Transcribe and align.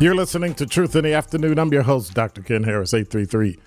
You're 0.00 0.14
listening 0.14 0.54
to 0.54 0.64
Truth 0.64 0.96
in 0.96 1.04
the 1.04 1.12
Afternoon. 1.12 1.58
I'm 1.58 1.70
your 1.70 1.82
host, 1.82 2.14
Dr. 2.14 2.40
Ken 2.40 2.62
Harris, 2.62 2.94
833 2.94 3.58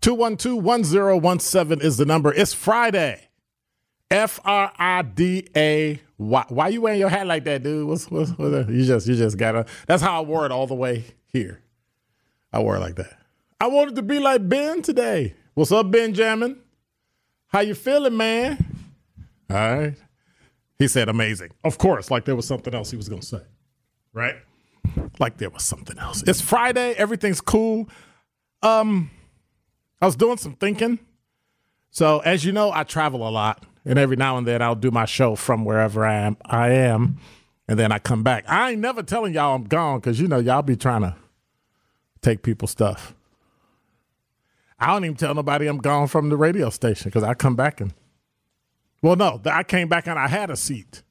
212 0.00 0.64
1017 0.64 1.86
is 1.86 1.98
the 1.98 2.06
number. 2.06 2.32
It's 2.32 2.54
Friday. 2.54 3.28
F 4.10 4.40
R 4.42 4.72
I 4.78 5.02
D 5.02 5.48
A. 5.54 6.00
Why, 6.16 6.46
why 6.48 6.68
you 6.68 6.80
wearing 6.80 6.98
your 6.98 7.10
hat 7.10 7.26
like 7.26 7.44
that, 7.44 7.62
dude? 7.62 7.86
What's, 7.86 8.10
what's, 8.10 8.30
what's 8.30 8.70
you 8.70 8.86
just 8.86 9.06
you 9.06 9.16
just 9.16 9.36
gotta. 9.36 9.66
That's 9.86 10.02
how 10.02 10.22
I 10.22 10.24
wore 10.24 10.46
it 10.46 10.50
all 10.50 10.66
the 10.66 10.74
way 10.74 11.04
here. 11.26 11.60
I 12.54 12.60
wore 12.60 12.76
it 12.76 12.80
like 12.80 12.96
that. 12.96 13.18
I 13.60 13.66
wanted 13.66 13.94
to 13.96 14.02
be 14.02 14.18
like 14.18 14.48
Ben 14.48 14.80
today. 14.80 15.34
What's 15.52 15.72
up, 15.72 15.90
Benjamin? 15.90 16.58
How 17.48 17.60
you 17.60 17.74
feeling, 17.74 18.16
man? 18.16 18.64
All 19.50 19.56
right. 19.56 19.94
He 20.78 20.88
said 20.88 21.10
amazing. 21.10 21.50
Of 21.62 21.76
course, 21.76 22.10
like 22.10 22.24
there 22.24 22.34
was 22.34 22.46
something 22.46 22.74
else 22.74 22.90
he 22.90 22.96
was 22.96 23.10
gonna 23.10 23.20
say, 23.20 23.42
right? 24.14 24.36
Like 25.22 25.38
there 25.38 25.50
was 25.50 25.62
something 25.62 26.00
else. 26.00 26.24
It's 26.26 26.40
Friday. 26.40 26.94
Everything's 26.94 27.40
cool. 27.40 27.88
Um, 28.60 29.08
I 30.00 30.06
was 30.06 30.16
doing 30.16 30.36
some 30.36 30.54
thinking. 30.54 30.98
So 31.90 32.18
as 32.18 32.44
you 32.44 32.50
know, 32.50 32.72
I 32.72 32.82
travel 32.82 33.28
a 33.28 33.30
lot, 33.30 33.64
and 33.84 34.00
every 34.00 34.16
now 34.16 34.36
and 34.36 34.48
then 34.48 34.60
I'll 34.60 34.74
do 34.74 34.90
my 34.90 35.04
show 35.04 35.36
from 35.36 35.64
wherever 35.64 36.04
I 36.04 36.14
am. 36.14 36.36
I 36.44 36.70
am, 36.70 37.18
and 37.68 37.78
then 37.78 37.92
I 37.92 38.00
come 38.00 38.24
back. 38.24 38.46
I 38.48 38.72
ain't 38.72 38.80
never 38.80 39.00
telling 39.04 39.32
y'all 39.32 39.54
I'm 39.54 39.62
gone 39.62 40.00
because 40.00 40.18
you 40.18 40.26
know 40.26 40.40
y'all 40.40 40.60
be 40.60 40.74
trying 40.74 41.02
to 41.02 41.14
take 42.20 42.42
people's 42.42 42.72
stuff. 42.72 43.14
I 44.80 44.88
don't 44.88 45.04
even 45.04 45.16
tell 45.16 45.36
nobody 45.36 45.68
I'm 45.68 45.78
gone 45.78 46.08
from 46.08 46.30
the 46.30 46.36
radio 46.36 46.68
station 46.68 47.10
because 47.10 47.22
I 47.22 47.34
come 47.34 47.54
back 47.54 47.80
and 47.80 47.94
well, 49.02 49.14
no, 49.14 49.40
I 49.44 49.62
came 49.62 49.86
back 49.86 50.08
and 50.08 50.18
I 50.18 50.26
had 50.26 50.50
a 50.50 50.56
seat. 50.56 51.04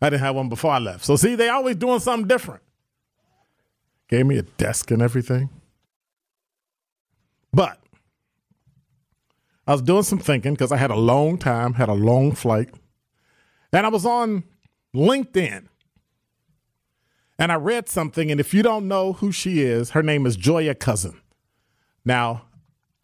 I 0.00 0.08
didn't 0.08 0.22
have 0.22 0.36
one 0.36 0.48
before 0.48 0.70
I 0.70 0.78
left. 0.78 1.04
So 1.04 1.16
see, 1.16 1.34
they 1.34 1.50
always 1.50 1.76
doing 1.76 2.00
something 2.00 2.26
different. 2.26 2.62
Gave 4.08 4.26
me 4.26 4.38
a 4.38 4.42
desk 4.42 4.90
and 4.90 5.02
everything. 5.02 5.50
But 7.52 7.78
I 9.66 9.72
was 9.72 9.82
doing 9.82 10.04
some 10.04 10.18
thinking 10.18 10.52
because 10.54 10.70
I 10.70 10.76
had 10.76 10.90
a 10.90 10.96
long 10.96 11.38
time, 11.38 11.74
had 11.74 11.88
a 11.88 11.94
long 11.94 12.32
flight. 12.32 12.70
And 13.72 13.84
I 13.84 13.88
was 13.88 14.06
on 14.06 14.44
LinkedIn. 14.94 15.66
And 17.38 17.52
I 17.52 17.56
read 17.56 17.88
something, 17.88 18.30
and 18.30 18.40
if 18.40 18.54
you 18.54 18.62
don't 18.62 18.88
know 18.88 19.12
who 19.12 19.30
she 19.30 19.60
is, 19.60 19.90
her 19.90 20.02
name 20.02 20.24
is 20.24 20.36
Joya 20.36 20.74
Cousin. 20.74 21.20
Now, 22.02 22.46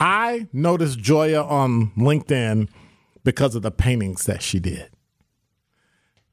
I 0.01 0.49
noticed 0.55 0.99
Joya 0.99 1.43
on 1.43 1.93
LinkedIn 1.99 2.69
because 3.25 3.55
of 3.55 3.63
the 3.63 3.71
paintings 3.71 4.25
that 4.25 4.43
she 4.43 4.59
did. 4.59 4.91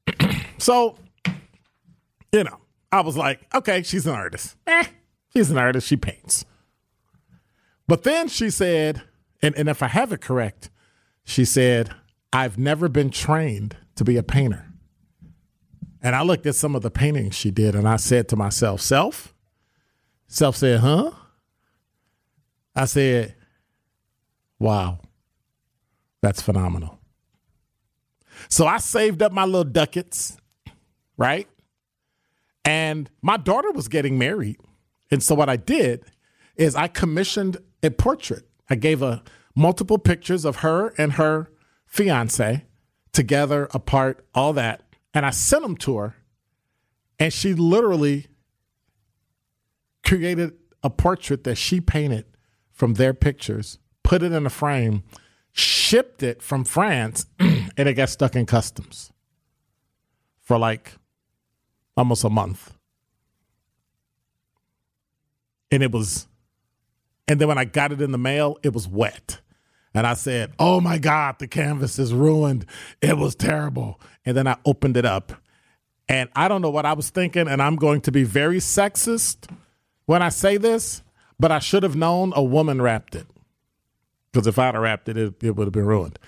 so, 0.58 0.96
you 2.32 2.46
know, 2.46 2.59
I 2.92 3.02
was 3.02 3.16
like, 3.16 3.42
okay, 3.54 3.84
she's 3.84 4.08
an 4.08 4.16
artist. 4.16 4.56
Eh, 4.66 4.86
she's 5.34 5.52
an 5.52 5.58
artist. 5.58 5.88
She 5.88 5.98
paints. 5.98 6.46
But 7.88 8.04
then 8.04 8.28
she 8.28 8.50
said, 8.50 9.02
and, 9.42 9.56
and 9.56 9.70
if 9.70 9.82
I 9.84 9.88
have 9.88 10.12
it 10.12 10.22
correct, 10.22 10.70
she 11.24 11.46
said, 11.46 11.92
I've 12.32 12.58
never 12.58 12.90
been 12.90 13.10
trained 13.10 13.78
to 13.96 14.04
be 14.04 14.18
a 14.18 14.24
painter. 14.24 14.66
And 16.02 16.16
I 16.16 16.22
looked 16.22 16.46
at 16.46 16.56
some 16.56 16.76
of 16.76 16.82
the 16.82 16.92
paintings 16.92 17.36
she 17.36 17.52
did 17.52 17.76
and 17.76 17.88
I 17.88 17.98
said 17.98 18.28
to 18.30 18.36
myself, 18.36 18.82
Self? 18.82 19.34
Self 20.28 20.56
said, 20.56 20.80
huh? 20.80 21.12
I 22.76 22.86
said, 22.86 23.36
wow, 24.60 25.00
that's 26.22 26.42
phenomenal. 26.42 27.00
So 28.48 28.68
I 28.68 28.78
saved 28.78 29.22
up 29.22 29.32
my 29.32 29.44
little 29.44 29.64
ducats, 29.64 30.38
right? 31.18 31.48
And 32.70 33.10
my 33.24 33.36
daughter 33.36 33.72
was 33.72 33.88
getting 33.88 34.20
married. 34.20 34.58
And 35.10 35.24
so 35.24 35.34
what 35.34 35.50
I 35.50 35.56
did 35.56 36.06
is 36.56 36.76
I 36.76 36.88
commissioned 36.88 37.58
a 37.82 37.90
portrait. 37.90 38.48
I 38.70 38.76
gave 38.76 39.00
her 39.00 39.24
multiple 39.56 39.98
pictures 39.98 40.46
of 40.46 40.58
her 40.58 40.94
and 40.96 41.14
her 41.14 41.50
fiance 41.88 42.64
together, 43.12 43.68
apart, 43.74 44.24
all 44.36 44.54
that. 44.54 44.84
And 45.16 45.26
I 45.26 45.32
sent 45.32 45.64
them 45.64 45.78
to 45.78 45.98
her. 45.98 46.16
And 47.18 47.34
she 47.34 47.56
literally 47.56 48.28
created 50.06 50.54
a 50.84 50.92
portrait 50.92 51.46
that 51.46 51.56
she 51.56 51.82
painted 51.82 52.26
from 52.72 52.94
their 52.94 53.16
pictures, 53.16 53.80
put 54.04 54.22
it 54.22 54.32
in 54.32 54.46
a 54.46 54.52
frame, 54.52 55.02
shipped 55.54 56.22
it 56.22 56.44
from 56.44 56.66
France, 56.66 57.26
and 57.40 57.90
it 57.90 57.96
got 57.96 58.10
stuck 58.10 58.36
in 58.36 58.46
customs 58.46 59.12
for 60.40 60.60
like 60.60 60.99
almost 62.00 62.24
a 62.26 62.30
month. 62.32 62.74
And 65.72 65.84
it 65.84 65.92
was, 65.92 66.28
and 67.28 67.42
then 67.42 67.50
when 67.50 67.60
I 67.60 67.66
got 67.66 67.92
it 67.94 68.02
in 68.02 68.12
the 68.12 68.20
mail, 68.20 68.58
it 68.64 68.74
was 68.74 68.88
wet. 68.88 69.42
And 69.94 70.08
I 70.08 70.16
said, 70.16 70.54
Oh 70.60 70.82
my 70.82 71.00
God, 71.00 71.38
the 71.40 71.48
canvas 71.48 72.00
is 72.00 72.14
ruined. 72.14 72.66
It 73.02 73.18
was 73.18 73.36
terrible. 73.36 74.00
And 74.26 74.38
then 74.38 74.48
I 74.48 74.58
opened 74.66 74.98
it 74.98 75.06
up. 75.06 75.34
And 76.10 76.30
I 76.36 76.48
don't 76.50 76.62
know 76.62 76.72
what 76.72 76.86
I 76.86 76.94
was 76.94 77.10
thinking. 77.12 77.48
And 77.48 77.62
I'm 77.62 77.78
going 77.78 78.02
to 78.02 78.12
be 78.12 78.24
very 78.24 78.60
sexist 78.60 79.50
when 80.06 80.22
I 80.24 80.30
say 80.30 80.58
this, 80.58 81.04
but 81.40 81.52
I 81.52 81.60
should 81.60 81.84
have 81.84 81.96
known 81.98 82.34
a 82.36 82.44
woman 82.44 82.82
wrapped 82.82 83.16
it. 83.16 83.28
because 84.32 84.48
if 84.48 84.60
I'd 84.60 84.76
have 84.76 84.84
wrapped 84.84 85.10
it, 85.10 85.18
it, 85.18 85.44
it 85.44 85.56
would 85.56 85.66
have 85.68 85.74
been 85.74 85.86
ruined. 85.88 86.20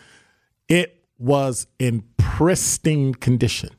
It 0.70 1.04
was 1.20 1.68
in 1.80 2.04
pristine 2.18 3.14
condition. 3.16 3.72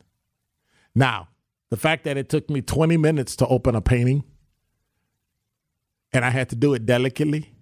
Now, 0.95 1.29
the 1.73 1.79
fact 1.79 2.05
that 2.05 2.19
it 2.19 2.29
took 2.29 2.51
me 2.51 2.61
20 2.61 2.99
minutes 2.99 3.35
to 3.35 3.47
open 3.47 3.75
a 3.75 3.81
painting 3.81 4.25
and 6.13 6.23
I 6.23 6.29
had 6.29 6.51
to 6.51 6.55
do 6.55 6.75
it 6.75 6.85
delicately, 6.85 7.55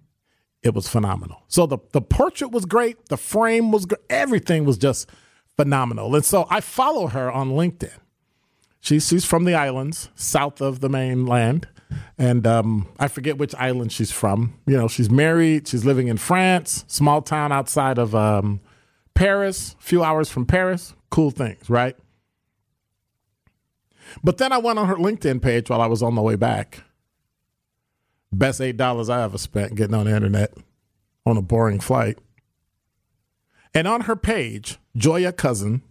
it 0.61 0.73
was 0.73 0.89
phenomenal. 0.89 1.43
So 1.47 1.65
the, 1.65 1.77
the 1.93 2.01
portrait 2.01 2.51
was 2.51 2.65
great, 2.65 3.05
the 3.05 3.15
frame 3.15 3.71
was 3.71 3.85
great, 3.85 4.01
everything 4.09 4.65
was 4.65 4.77
just 4.77 5.09
phenomenal. 5.55 6.13
And 6.13 6.25
so 6.25 6.45
I 6.49 6.59
follow 6.59 7.07
her 7.07 7.31
on 7.31 7.51
LinkedIn. 7.51 7.93
She's, 8.81 9.07
she's 9.07 9.23
from 9.23 9.45
the 9.45 9.53
islands 9.53 10.09
south 10.15 10.59
of 10.59 10.81
the 10.81 10.89
mainland. 10.89 11.69
And 12.17 12.45
um, 12.45 12.89
I 12.99 13.07
forget 13.07 13.37
which 13.37 13.55
island 13.55 13.93
she's 13.93 14.11
from. 14.11 14.59
You 14.67 14.75
know, 14.75 14.89
she's 14.89 15.09
married, 15.09 15.69
she's 15.69 15.85
living 15.85 16.09
in 16.09 16.17
France, 16.17 16.83
small 16.89 17.21
town 17.21 17.53
outside 17.53 17.97
of 17.97 18.13
um, 18.13 18.59
Paris, 19.13 19.77
a 19.79 19.81
few 19.81 20.03
hours 20.03 20.29
from 20.29 20.45
Paris. 20.45 20.95
Cool 21.11 21.31
things, 21.31 21.69
right? 21.69 21.95
But 24.23 24.37
then 24.37 24.51
I 24.51 24.57
went 24.57 24.79
on 24.79 24.87
her 24.87 24.95
LinkedIn 24.95 25.41
page 25.41 25.69
while 25.69 25.81
I 25.81 25.87
was 25.87 26.03
on 26.03 26.15
the 26.15 26.21
way 26.21 26.35
back. 26.35 26.83
Best 28.31 28.61
eight 28.61 28.77
dollars 28.77 29.09
I 29.09 29.23
ever 29.23 29.37
spent 29.37 29.75
getting 29.75 29.95
on 29.95 30.05
the 30.05 30.15
internet 30.15 30.53
on 31.25 31.37
a 31.37 31.41
boring 31.41 31.79
flight. 31.79 32.17
And 33.73 33.87
on 33.87 34.01
her 34.01 34.15
page, 34.15 34.77
Joya 34.95 35.31
Cousin, 35.31 35.81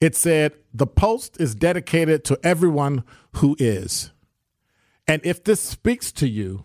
it 0.00 0.14
said, 0.14 0.52
The 0.72 0.86
post 0.86 1.40
is 1.40 1.54
dedicated 1.54 2.24
to 2.24 2.38
everyone 2.42 3.04
who 3.36 3.56
is. 3.58 4.10
And 5.06 5.20
if 5.24 5.44
this 5.44 5.60
speaks 5.60 6.12
to 6.12 6.28
you, 6.28 6.64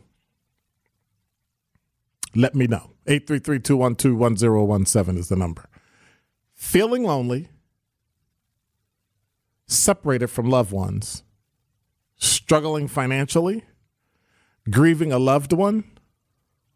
let 2.35 2.55
me 2.55 2.67
know. 2.67 2.91
833 3.07 3.59
212 3.59 4.17
1017 4.17 5.19
is 5.19 5.29
the 5.29 5.35
number. 5.35 5.65
Feeling 6.53 7.03
lonely, 7.03 7.49
separated 9.69 10.27
from 10.27 10.49
loved 10.49 10.71
ones, 10.71 11.23
struggling 12.17 12.87
financially, 12.87 13.63
grieving 14.69 15.11
a 15.11 15.19
loved 15.19 15.53
one, 15.53 15.83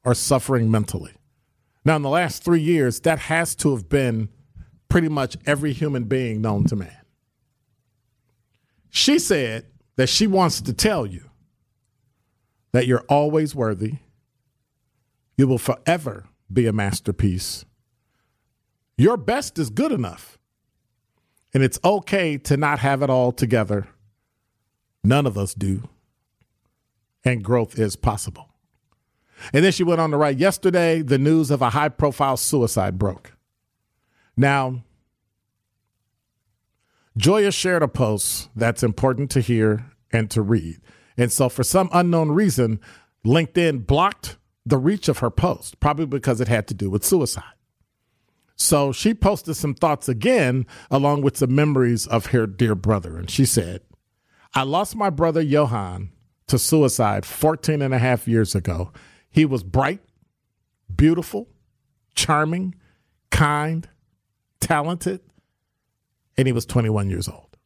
or 0.06 0.14
suffering 0.14 0.70
mentally. 0.70 1.14
Now, 1.86 1.96
in 1.96 2.02
the 2.02 2.10
last 2.10 2.44
three 2.44 2.62
years, 2.62 3.00
that 3.02 3.20
has 3.20 3.56
to 3.58 3.72
have 3.72 3.90
been 3.90 4.30
pretty 4.90 5.10
much 5.10 5.38
every 5.46 5.74
human 5.74 6.06
being 6.06 6.42
known 6.42 6.66
to 6.66 6.76
man. 6.76 6.98
She 8.90 9.18
said 9.18 9.66
that 9.96 10.08
she 10.08 10.28
wants 10.28 10.62
to 10.62 10.74
tell 10.74 11.06
you 11.06 11.30
that 12.74 12.86
you're 12.86 13.06
always 13.10 13.56
worthy, 13.56 13.96
you 15.38 15.48
will 15.48 15.58
forever 15.58 16.26
be 16.52 16.68
a 16.68 16.74
masterpiece. 16.74 17.66
Your 18.98 19.18
best 19.18 19.58
is 19.58 19.70
good 19.70 19.92
enough. 19.92 20.38
And 21.54 21.64
it's 21.64 21.80
okay 21.84 22.38
to 22.40 22.58
not 22.58 22.80
have 22.80 23.02
it 23.02 23.10
all 23.10 23.32
together. 23.32 23.88
None 25.04 25.26
of 25.26 25.38
us 25.38 25.54
do. 25.54 25.88
And 27.24 27.44
growth 27.44 27.78
is 27.78 27.96
possible. 27.96 28.50
And 29.54 29.64
then 29.64 29.72
she 29.72 29.84
went 29.84 30.02
on 30.02 30.12
to 30.12 30.18
write 30.18 30.38
yesterday, 30.38 31.02
the 31.02 31.18
news 31.18 31.52
of 31.52 31.62
a 31.62 31.72
high 31.72 31.90
profile 31.90 32.38
suicide 32.38 32.98
broke. 32.98 33.34
Now, 34.38 34.84
Joya 37.18 37.52
shared 37.52 37.84
a 37.84 37.88
post 37.88 38.50
that's 38.56 38.84
important 38.84 39.30
to 39.32 39.42
hear 39.42 39.92
and 40.12 40.32
to 40.32 40.42
read. 40.42 40.80
And 41.18 41.32
so, 41.32 41.50
for 41.50 41.64
some 41.64 41.90
unknown 41.92 42.32
reason, 42.32 42.80
LinkedIn 43.26 43.86
blocked 43.86 44.38
the 44.66 44.78
reach 44.78 45.08
of 45.08 45.20
her 45.20 45.30
post, 45.30 45.80
probably 45.80 46.06
because 46.06 46.42
it 46.42 46.48
had 46.48 46.68
to 46.68 46.74
do 46.74 46.90
with 46.90 47.04
suicide. 47.04 47.44
So 48.56 48.92
she 48.92 49.14
posted 49.14 49.56
some 49.56 49.74
thoughts 49.74 50.08
again, 50.08 50.66
along 50.92 51.22
with 51.22 51.38
some 51.38 51.54
memories 51.56 52.08
of 52.08 52.28
her 52.28 52.46
dear 52.46 52.76
brother. 52.76 53.18
And 53.18 53.30
she 53.30 53.46
said, 53.46 53.82
I 54.54 54.64
lost 54.64 54.96
my 54.96 55.10
brother 55.10 55.42
Johan 55.42 56.12
to 56.48 56.60
suicide 56.60 57.26
14 57.26 57.82
and 57.82 57.94
a 57.94 58.00
half 58.00 58.28
years 58.28 58.54
ago. 58.54 58.92
He 59.30 59.46
was 59.46 59.64
bright, 59.64 60.02
beautiful, 60.96 61.50
charming, 62.14 62.76
kind, 63.32 63.90
talented, 64.60 65.22
and 66.38 66.48
he 66.48 66.54
was 66.54 66.66
21 66.66 67.10
years 67.10 67.28
old. 67.28 67.58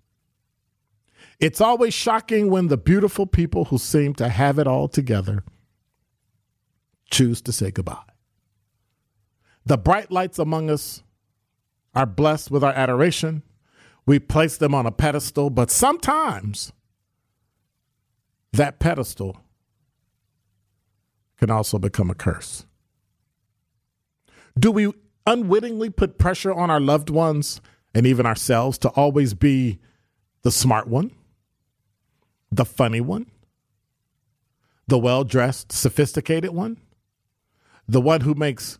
It's 1.40 1.62
always 1.62 1.94
shocking 1.94 2.50
when 2.50 2.68
the 2.68 2.78
beautiful 2.78 3.28
people 3.28 3.66
who 3.66 3.78
seem 3.78 4.16
to 4.16 4.30
have 4.30 4.58
it 4.58 4.66
all 4.68 4.88
together 4.88 5.44
choose 7.12 7.42
to 7.42 7.52
say 7.52 7.70
goodbye. 7.70 7.98
The 9.68 9.78
bright 9.78 10.10
lights 10.10 10.40
among 10.40 10.70
us 10.70 11.04
are 11.94 12.06
blessed 12.06 12.50
with 12.50 12.64
our 12.64 12.72
adoration. 12.72 13.44
We 14.06 14.18
place 14.18 14.56
them 14.56 14.74
on 14.74 14.86
a 14.86 14.94
pedestal, 14.94 15.50
but 15.50 15.70
sometimes 15.70 16.72
that 18.54 18.80
pedestal 18.80 19.42
can 21.38 21.52
also 21.52 21.78
become 21.80 22.10
a 22.10 22.16
curse. 22.16 22.66
Do 24.58 24.72
we 24.72 24.94
unwittingly 25.26 25.90
put 25.90 26.18
pressure 26.18 26.54
on 26.54 26.70
our 26.70 26.80
loved 26.80 27.10
ones 27.10 27.60
and 27.94 28.08
even 28.08 28.26
ourselves 28.26 28.78
to 28.78 28.90
always 28.92 29.34
be 29.34 29.80
the 30.44 30.52
smart 30.52 30.88
one, 30.88 31.12
the 32.50 32.64
funny 32.64 33.02
one, 33.02 33.30
the 34.88 34.98
well 34.98 35.26
dressed, 35.26 35.74
sophisticated 35.74 36.52
one, 36.52 36.78
the 37.86 38.00
one 38.00 38.22
who 38.22 38.34
makes 38.34 38.80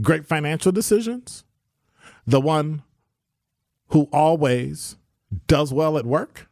great 0.00 0.26
financial 0.26 0.72
decisions, 0.72 1.44
the 2.26 2.40
one 2.40 2.82
who 3.88 4.08
always 4.12 4.96
does 5.46 5.72
well 5.72 5.96
at 5.96 6.06
work, 6.06 6.48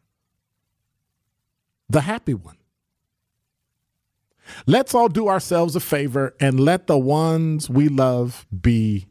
the 1.89 2.01
happy 2.01 2.33
one. 2.33 2.57
Let's 4.65 4.93
all 4.93 5.09
do 5.09 5.27
ourselves 5.27 5.75
a 5.75 5.79
favor 5.79 6.35
and 6.39 6.59
let 6.59 6.87
the 6.87 6.99
ones 6.99 7.69
we 7.69 7.87
love 7.87 8.45
be 8.61 9.07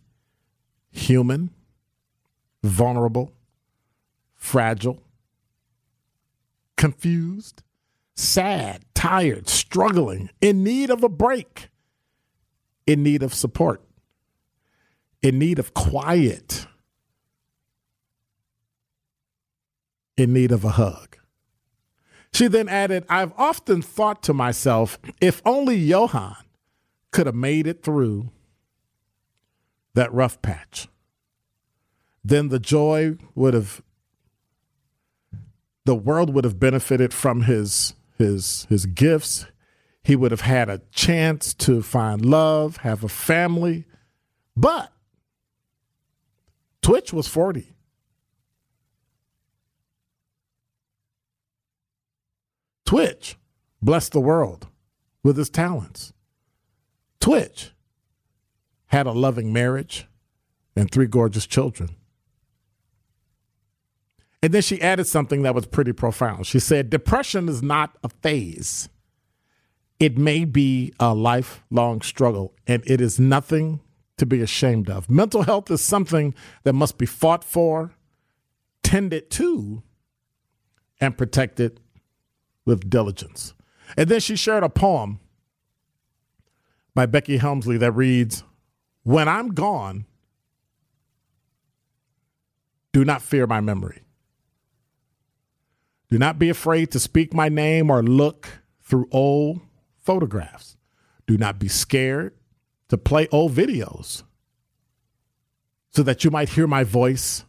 human, 0.91 1.51
vulnerable, 2.63 3.33
fragile, 4.37 5.03
confused, 6.77 7.63
sad, 8.15 8.85
tired, 8.95 9.49
struggling, 9.49 10.31
in 10.41 10.63
need 10.63 10.91
of 10.91 11.03
a 11.03 11.09
break 11.09 11.69
in 12.87 13.03
need 13.03 13.23
of 13.23 13.35
support, 13.35 13.83
in 15.25 15.39
need 15.39 15.59
of 15.59 15.73
quiet, 15.73 16.67
in 20.19 20.35
need 20.35 20.53
of 20.53 20.65
a 20.65 20.73
hug. 20.73 21.17
She 22.35 22.47
then 22.47 22.69
added, 22.69 23.07
I've 23.09 23.33
often 23.39 23.81
thought 23.81 24.23
to 24.25 24.35
myself, 24.35 24.99
if 25.23 25.41
only 25.47 25.77
Johan 25.77 26.37
could 27.11 27.25
have 27.25 27.35
made 27.35 27.67
it 27.67 27.83
through 27.83 28.33
that 29.95 30.13
rough 30.13 30.43
patch, 30.43 30.89
then 32.23 32.51
the 32.51 32.59
joy 32.59 33.17
would 33.35 33.55
have, 33.55 33.81
the 35.87 35.95
world 35.95 36.35
would 36.35 36.45
have 36.45 36.61
benefited 36.61 37.15
from 37.15 37.43
his, 37.43 37.95
his, 38.19 38.67
his 38.69 38.85
gifts, 38.85 39.47
he 40.03 40.17
would 40.17 40.33
have 40.33 40.43
had 40.43 40.69
a 40.69 40.83
chance 40.91 41.55
to 41.55 41.81
find 41.81 42.27
love, 42.27 42.79
have 42.79 43.03
a 43.03 43.09
family. 43.09 43.87
But 44.55 44.94
Twitch 46.85 47.15
was 47.15 47.27
40. 47.27 47.73
Twitch 52.85 53.39
blessed 53.81 54.13
the 54.13 54.21
world 54.21 54.69
with 55.23 55.39
his 55.39 55.49
talents. 55.49 56.13
Twitch 57.21 57.73
had 58.89 59.07
a 59.07 59.13
loving 59.13 59.51
marriage 59.51 60.07
and 60.77 60.91
three 60.91 61.07
gorgeous 61.07 61.47
children. 61.47 61.89
And 64.43 64.53
then 64.53 64.61
she 64.61 64.83
added 64.83 65.07
something 65.07 65.41
that 65.41 65.55
was 65.55 65.65
pretty 65.65 65.95
profound. 65.95 66.47
She 66.47 66.61
said, 66.61 66.91
Depression 66.91 67.49
is 67.49 67.63
not 67.63 67.97
a 68.05 68.11
phase 68.11 68.91
it 70.01 70.19
may 70.19 70.45
be 70.45 70.93
a 70.99 71.15
lifelong 71.15 72.03
struggle, 72.03 72.55
and 72.67 72.83
it 72.87 73.01
is 73.01 73.21
nothing 73.21 73.81
to 74.17 74.27
be 74.27 74.41
ashamed 74.41 74.89
of. 74.89 75.11
Mental 75.11 75.43
health 75.43 75.71
is 75.71 75.81
something 75.81 76.35
that 76.63 76.73
must 76.73 76.99
be 76.99 77.07
fought 77.07 77.45
for, 77.45 77.93
tended 78.83 79.31
to, 79.33 79.83
and 81.01 81.19
protected 81.19 81.81
with 82.65 82.89
diligence. 82.89 83.55
And 83.97 84.09
then 84.09 84.21
she 84.21 84.37
shared 84.37 84.63
a 84.63 84.69
poem 84.69 85.21
by 86.95 87.07
Becky 87.07 87.39
Hemsley 87.39 87.79
that 87.79 87.93
reads 87.93 88.45
When 89.03 89.29
I'm 89.29 89.49
gone, 89.49 90.07
do 92.93 93.05
not 93.05 93.23
fear 93.23 93.47
my 93.47 93.61
memory. 93.61 94.03
Do 96.09 96.19
not 96.19 96.39
be 96.39 96.49
afraid 96.49 96.93
to 96.93 97.01
speak 97.01 97.35
my 97.35 97.49
name 97.49 97.91
or 97.91 98.03
look 98.03 98.63
through 98.81 99.09
old 99.11 99.61
photographs. 99.99 100.77
Do 101.27 101.37
not 101.37 101.59
be 101.59 101.67
scared 101.67 102.35
to 102.95 102.99
play 102.99 103.27
old 103.33 103.53
videos 103.53 104.23
so 105.91 106.05
that 106.05 106.23
you 106.23 106.31
might 106.31 106.51
hear 106.51 106.69
my 106.69 106.85
voice 106.85 107.45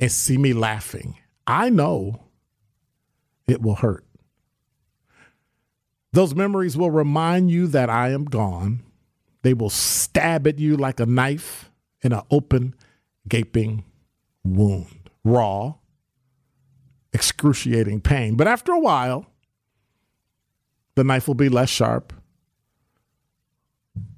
and 0.00 0.10
see 0.10 0.38
me 0.38 0.54
laughing. 0.54 1.18
I 1.46 1.68
know 1.68 2.24
it 3.46 3.60
will 3.60 3.74
hurt. 3.74 4.06
Those 6.14 6.34
memories 6.34 6.74
will 6.74 6.90
remind 6.90 7.50
you 7.50 7.66
that 7.66 7.90
I 7.90 8.12
am 8.12 8.24
gone. 8.24 8.82
They 9.42 9.52
will 9.52 9.68
stab 9.68 10.46
at 10.46 10.58
you 10.58 10.78
like 10.78 11.00
a 11.00 11.06
knife 11.06 11.70
in 12.00 12.14
an 12.14 12.22
open, 12.30 12.74
gaping 13.28 13.84
wound. 14.42 15.10
Raw, 15.22 15.74
excruciating 17.12 18.00
pain. 18.00 18.36
But 18.36 18.46
after 18.48 18.72
a 18.72 18.80
while, 18.80 19.26
the 20.94 21.04
knife 21.04 21.28
will 21.28 21.34
be 21.34 21.50
less 21.50 21.68
sharp. 21.68 22.14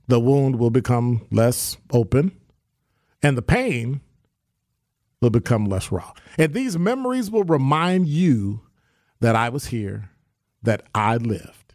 The 0.07 0.21
wound 0.21 0.57
will 0.57 0.71
become 0.71 1.27
less 1.31 1.77
open, 1.93 2.33
and 3.23 3.37
the 3.37 3.43
pain 3.43 4.01
will 5.21 5.31
become 5.31 5.65
less 5.65 5.91
raw. 5.91 6.13
And 6.37 6.53
these 6.53 6.79
memories 6.79 7.31
will 7.31 7.45
remind 7.45 8.07
you 8.07 8.61
that 9.21 9.35
I 9.35 9.49
was 9.49 9.67
here, 9.67 10.11
that 10.63 10.83
I 10.95 11.17
lived. 11.17 11.75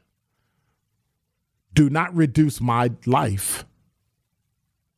Do 1.74 1.90
not 1.90 2.16
reduce 2.16 2.62
my 2.62 2.92
life 3.06 3.66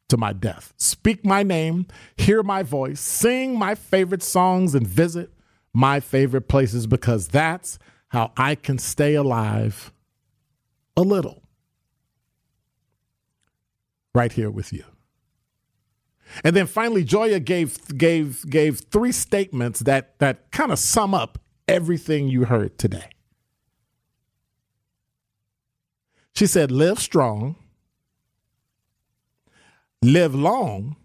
to 0.09 0.17
my 0.17 0.33
death. 0.33 0.73
Speak 0.75 1.25
my 1.25 1.43
name, 1.43 1.88
hear 2.17 2.43
my 2.43 2.63
voice, 2.63 3.00
sing 3.00 3.57
my 3.57 3.75
favorite 3.75 4.23
songs, 4.23 4.75
and 4.75 4.85
visit 4.85 5.31
my 5.73 6.01
favorite 6.01 6.50
places 6.50 6.85
because 6.85 7.29
that's 7.29 7.79
how 8.09 8.33
I 8.35 8.55
can 8.55 8.77
stay 8.77 9.15
alive 9.15 9.93
a 10.97 11.01
little 11.01 11.40
right 14.13 14.32
here 14.32 14.50
with 14.50 14.74
you. 14.74 14.84
And 16.44 16.56
then 16.56 16.68
finally, 16.68 17.03
Joya 17.03 17.39
gave 17.39 17.98
gave 17.98 18.50
gave 18.50 18.80
three 18.80 19.12
statements 19.12 19.82
that 19.82 20.18
that 20.20 20.51
kind 20.51 20.72
of 20.72 20.80
sum 20.80 21.13
up 21.13 21.39
everything 21.68 22.27
you 22.27 22.46
heard 22.46 22.77
today. 22.77 23.10
She 26.34 26.48
said, 26.48 26.72
live 26.72 27.00
strong, 27.00 27.58
live 30.01 30.34
long, 30.34 30.96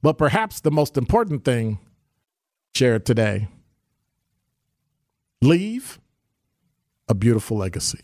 but 0.00 0.16
perhaps 0.16 0.60
the 0.60 0.70
most 0.70 0.96
important 0.96 1.44
thing 1.44 1.78
shared 2.74 3.04
today 3.04 3.48
leave 5.42 5.98
a 7.08 7.14
beautiful 7.14 7.56
legacy. 7.58 8.00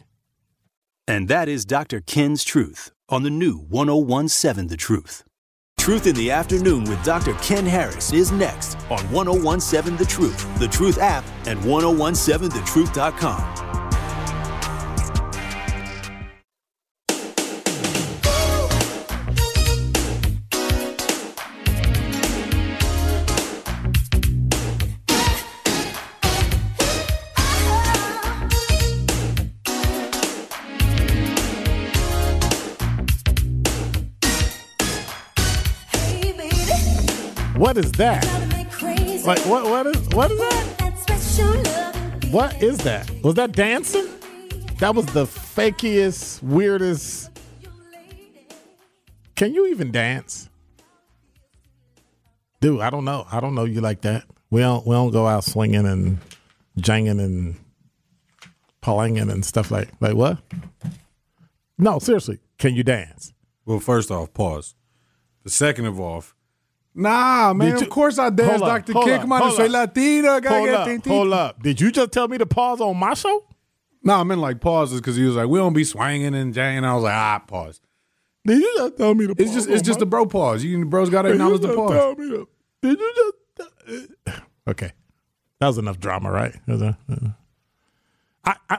And 1.07 1.29
that 1.29 1.49
is 1.49 1.65
Dr. 1.65 2.00
Ken's 2.00 2.45
Truth 2.45 2.91
on 3.09 3.23
the 3.23 3.31
new 3.31 3.59
1017 3.59 4.69
The 4.69 4.77
Truth. 4.77 5.25
Truth 5.79 6.07
in 6.07 6.15
the 6.15 6.31
Afternoon 6.31 6.85
with 6.85 7.03
Dr. 7.05 7.35
Ken 7.35 7.65
Harris 7.65 8.12
is 8.12 8.31
next 8.31 8.77
on 8.91 9.00
1017 9.11 9.97
The 9.97 10.05
Truth, 10.05 10.59
The 10.59 10.69
Truth 10.69 10.99
app, 10.99 11.25
and 11.47 11.59
1017thetruth.com. 11.61 13.68
What 37.69 37.77
is 37.77 37.93
that? 37.93 38.25
Like 39.27 39.41
what 39.41 39.65
what 39.65 39.87
is 39.89 40.09
what 40.15 40.31
is 40.31 40.39
that? 40.39 41.97
What 42.31 42.63
is 42.63 42.79
that? 42.79 43.11
Was 43.23 43.35
that 43.35 43.53
dancing? 43.53 44.09
That 44.79 44.95
was 44.95 45.05
the 45.05 45.27
fakiest, 45.27 46.43
weirdest. 46.43 47.31
Can 49.37 49.53
you 49.53 49.67
even 49.67 49.93
dance? 49.93 50.49
Dude, 52.63 52.81
I 52.81 52.89
don't 52.89 53.05
know. 53.05 53.27
I 53.31 53.39
don't 53.39 53.55
know 53.55 53.67
you 53.67 53.83
like 53.83 54.01
that. 54.01 54.25
We 54.49 54.63
don't 54.63 54.87
we 54.87 54.95
don't 54.95 55.11
go 55.11 55.27
out 55.27 55.45
swinging 55.45 55.87
and 55.87 56.21
janging 56.79 57.21
and 57.21 57.55
pulling 58.81 59.19
and 59.19 59.45
stuff 59.45 59.71
like 59.71 59.91
like 60.01 60.15
what? 60.15 60.39
No, 61.77 61.99
seriously. 61.99 62.39
Can 62.57 62.75
you 62.75 62.83
dance? 62.83 63.35
Well, 63.67 63.79
first 63.79 64.11
off, 64.11 64.33
pause. 64.33 64.75
The 65.45 65.51
second 65.51 65.85
of 65.85 66.01
off, 66.01 66.35
nah, 66.99 67.52
man. 67.55 67.69
Did 67.69 67.75
Of 67.76 67.83
you- 67.83 67.88
course 67.88 68.19
I 68.19 68.31
dance, 68.31 68.61
King. 68.61 68.62
up, 69.12 69.21
Come 69.23 69.33
on, 69.33 69.40
hold 69.43 69.55
soy 69.55 69.67
up. 69.67 69.71
Latina. 69.73 70.28
Hold 70.49 70.69
up, 70.69 71.07
hold 71.07 71.33
up. 71.33 71.62
Did 71.62 71.81
you 71.81 71.90
just 71.90 72.12
tell 72.12 72.28
me 72.28 72.37
to 72.38 72.47
pause 72.47 72.81
on 72.81 72.97
my 72.97 73.14
show? 73.14 73.45
No, 74.02 74.14
I 74.14 74.25
meant 74.25 74.40
like 74.40 74.61
pauses 74.61 75.00
because 75.00 75.17
he 75.17 75.25
was 75.25 75.35
like, 75.37 75.49
we 75.49 75.59
don't 75.59 75.73
be 75.73 75.85
swinging 75.85 76.35
and 76.35 76.55
janging. 76.55 76.85
I 76.85 76.95
was 76.95 77.05
like, 77.05 77.14
ah, 77.14 77.38
pause. 77.47 77.81
Did 78.47 78.59
you 78.62 78.75
just 78.78 78.97
tell 78.97 79.14
me 79.14 79.26
to? 79.26 79.35
It's 79.37 79.52
just 79.52 79.69
it's 79.69 79.83
just 79.83 80.00
my- 80.00 80.05
a 80.05 80.07
bro 80.07 80.26
pause. 80.26 80.62
You 80.64 80.78
the 80.78 80.87
bros 80.87 81.11
got 81.11 81.23
to 81.23 81.31
acknowledge 81.33 81.61
the 81.62 81.75
pause. 81.75 81.90
tell 81.90 82.14
me 82.14 82.31
to- 82.31 82.49
Did 82.83 82.99
you 82.99 83.33
just? 83.87 84.11
Okay, 84.69 84.93
that 85.61 85.67
was 85.67 85.78
enough 85.78 85.99
drama, 85.99 86.31
right? 86.31 86.55
That 86.67 86.73
was 86.73 86.83
a- 86.83 86.99
uh, 87.11 87.28
I, 88.45 88.57
I, 88.71 88.78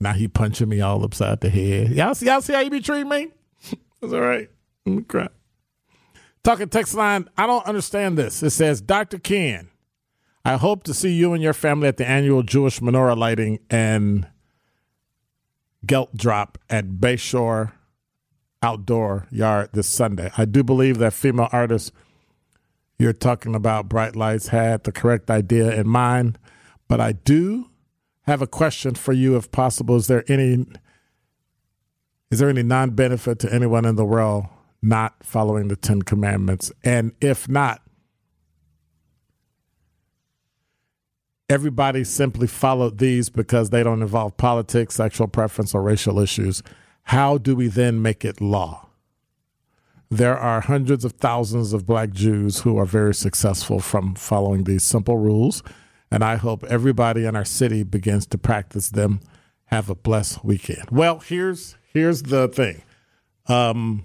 now 0.00 0.12
he 0.12 0.28
punching 0.28 0.68
me 0.68 0.80
all 0.80 1.02
upside 1.04 1.40
the 1.40 1.48
head. 1.50 1.90
Y'all 1.90 2.14
see, 2.14 2.26
y'all 2.26 2.40
see 2.40 2.52
how 2.52 2.60
you 2.60 2.70
be 2.70 2.80
treating 2.80 3.08
me? 3.08 3.28
That's 4.00 4.12
all 4.12 4.20
right. 4.20 4.48
Let 4.86 4.94
me 4.96 5.02
Talking 6.42 6.68
text 6.68 6.94
line. 6.94 7.28
I 7.36 7.46
don't 7.46 7.66
understand 7.66 8.16
this. 8.16 8.42
It 8.42 8.50
says, 8.50 8.80
Doctor 8.80 9.18
Ken, 9.18 9.68
I 10.44 10.56
hope 10.56 10.84
to 10.84 10.94
see 10.94 11.12
you 11.12 11.32
and 11.32 11.42
your 11.42 11.52
family 11.52 11.88
at 11.88 11.96
the 11.96 12.08
annual 12.08 12.42
Jewish 12.42 12.80
menorah 12.80 13.16
lighting 13.16 13.58
and 13.68 14.26
gelt 15.84 16.16
drop 16.16 16.58
at 16.70 16.86
Bayshore 16.86 17.72
outdoor 18.62 19.26
yard 19.30 19.70
this 19.72 19.88
Sunday. 19.88 20.30
I 20.36 20.44
do 20.44 20.64
believe 20.64 20.98
that 20.98 21.12
female 21.12 21.48
artists 21.52 21.92
you're 22.98 23.12
talking 23.12 23.54
about, 23.54 23.88
Bright 23.88 24.16
Lights, 24.16 24.48
had 24.48 24.84
the 24.84 24.92
correct 24.92 25.30
idea 25.30 25.72
in 25.72 25.86
mind, 25.86 26.38
but 26.88 27.00
I 27.00 27.12
do 27.12 27.70
have 28.22 28.42
a 28.42 28.46
question 28.46 28.94
for 28.94 29.12
you, 29.12 29.36
if 29.36 29.50
possible. 29.50 29.96
Is 29.96 30.08
there 30.08 30.24
any 30.28 30.66
is 32.30 32.40
there 32.40 32.48
any 32.48 32.62
non-benefit 32.62 33.38
to 33.38 33.52
anyone 33.52 33.84
in 33.84 33.96
the 33.96 34.04
world 34.04 34.46
not 34.82 35.14
following 35.22 35.68
the 35.68 35.76
Ten 35.76 36.02
Commandments? 36.02 36.72
And 36.84 37.12
if 37.20 37.48
not, 37.48 37.82
everybody 41.48 42.04
simply 42.04 42.46
followed 42.46 42.98
these 42.98 43.30
because 43.30 43.70
they 43.70 43.82
don't 43.82 44.02
involve 44.02 44.36
politics, 44.36 44.94
sexual 44.96 45.28
preference, 45.28 45.74
or 45.74 45.82
racial 45.82 46.18
issues. 46.18 46.62
How 47.04 47.38
do 47.38 47.56
we 47.56 47.68
then 47.68 48.02
make 48.02 48.24
it 48.24 48.40
law? 48.40 48.88
There 50.10 50.38
are 50.38 50.60
hundreds 50.62 51.04
of 51.04 51.12
thousands 51.12 51.72
of 51.72 51.86
black 51.86 52.10
Jews 52.10 52.60
who 52.60 52.78
are 52.78 52.86
very 52.86 53.14
successful 53.14 53.78
from 53.78 54.14
following 54.14 54.64
these 54.64 54.82
simple 54.82 55.18
rules, 55.18 55.62
and 56.10 56.24
I 56.24 56.36
hope 56.36 56.64
everybody 56.64 57.26
in 57.26 57.36
our 57.36 57.44
city 57.44 57.82
begins 57.82 58.26
to 58.28 58.38
practice 58.38 58.90
them. 58.90 59.20
Have 59.66 59.90
a 59.90 59.94
blessed 59.94 60.42
weekend. 60.42 60.90
Well, 60.90 61.18
here's 61.18 61.76
here's 61.92 62.22
the 62.22 62.48
thing. 62.48 62.80
Um, 63.48 64.04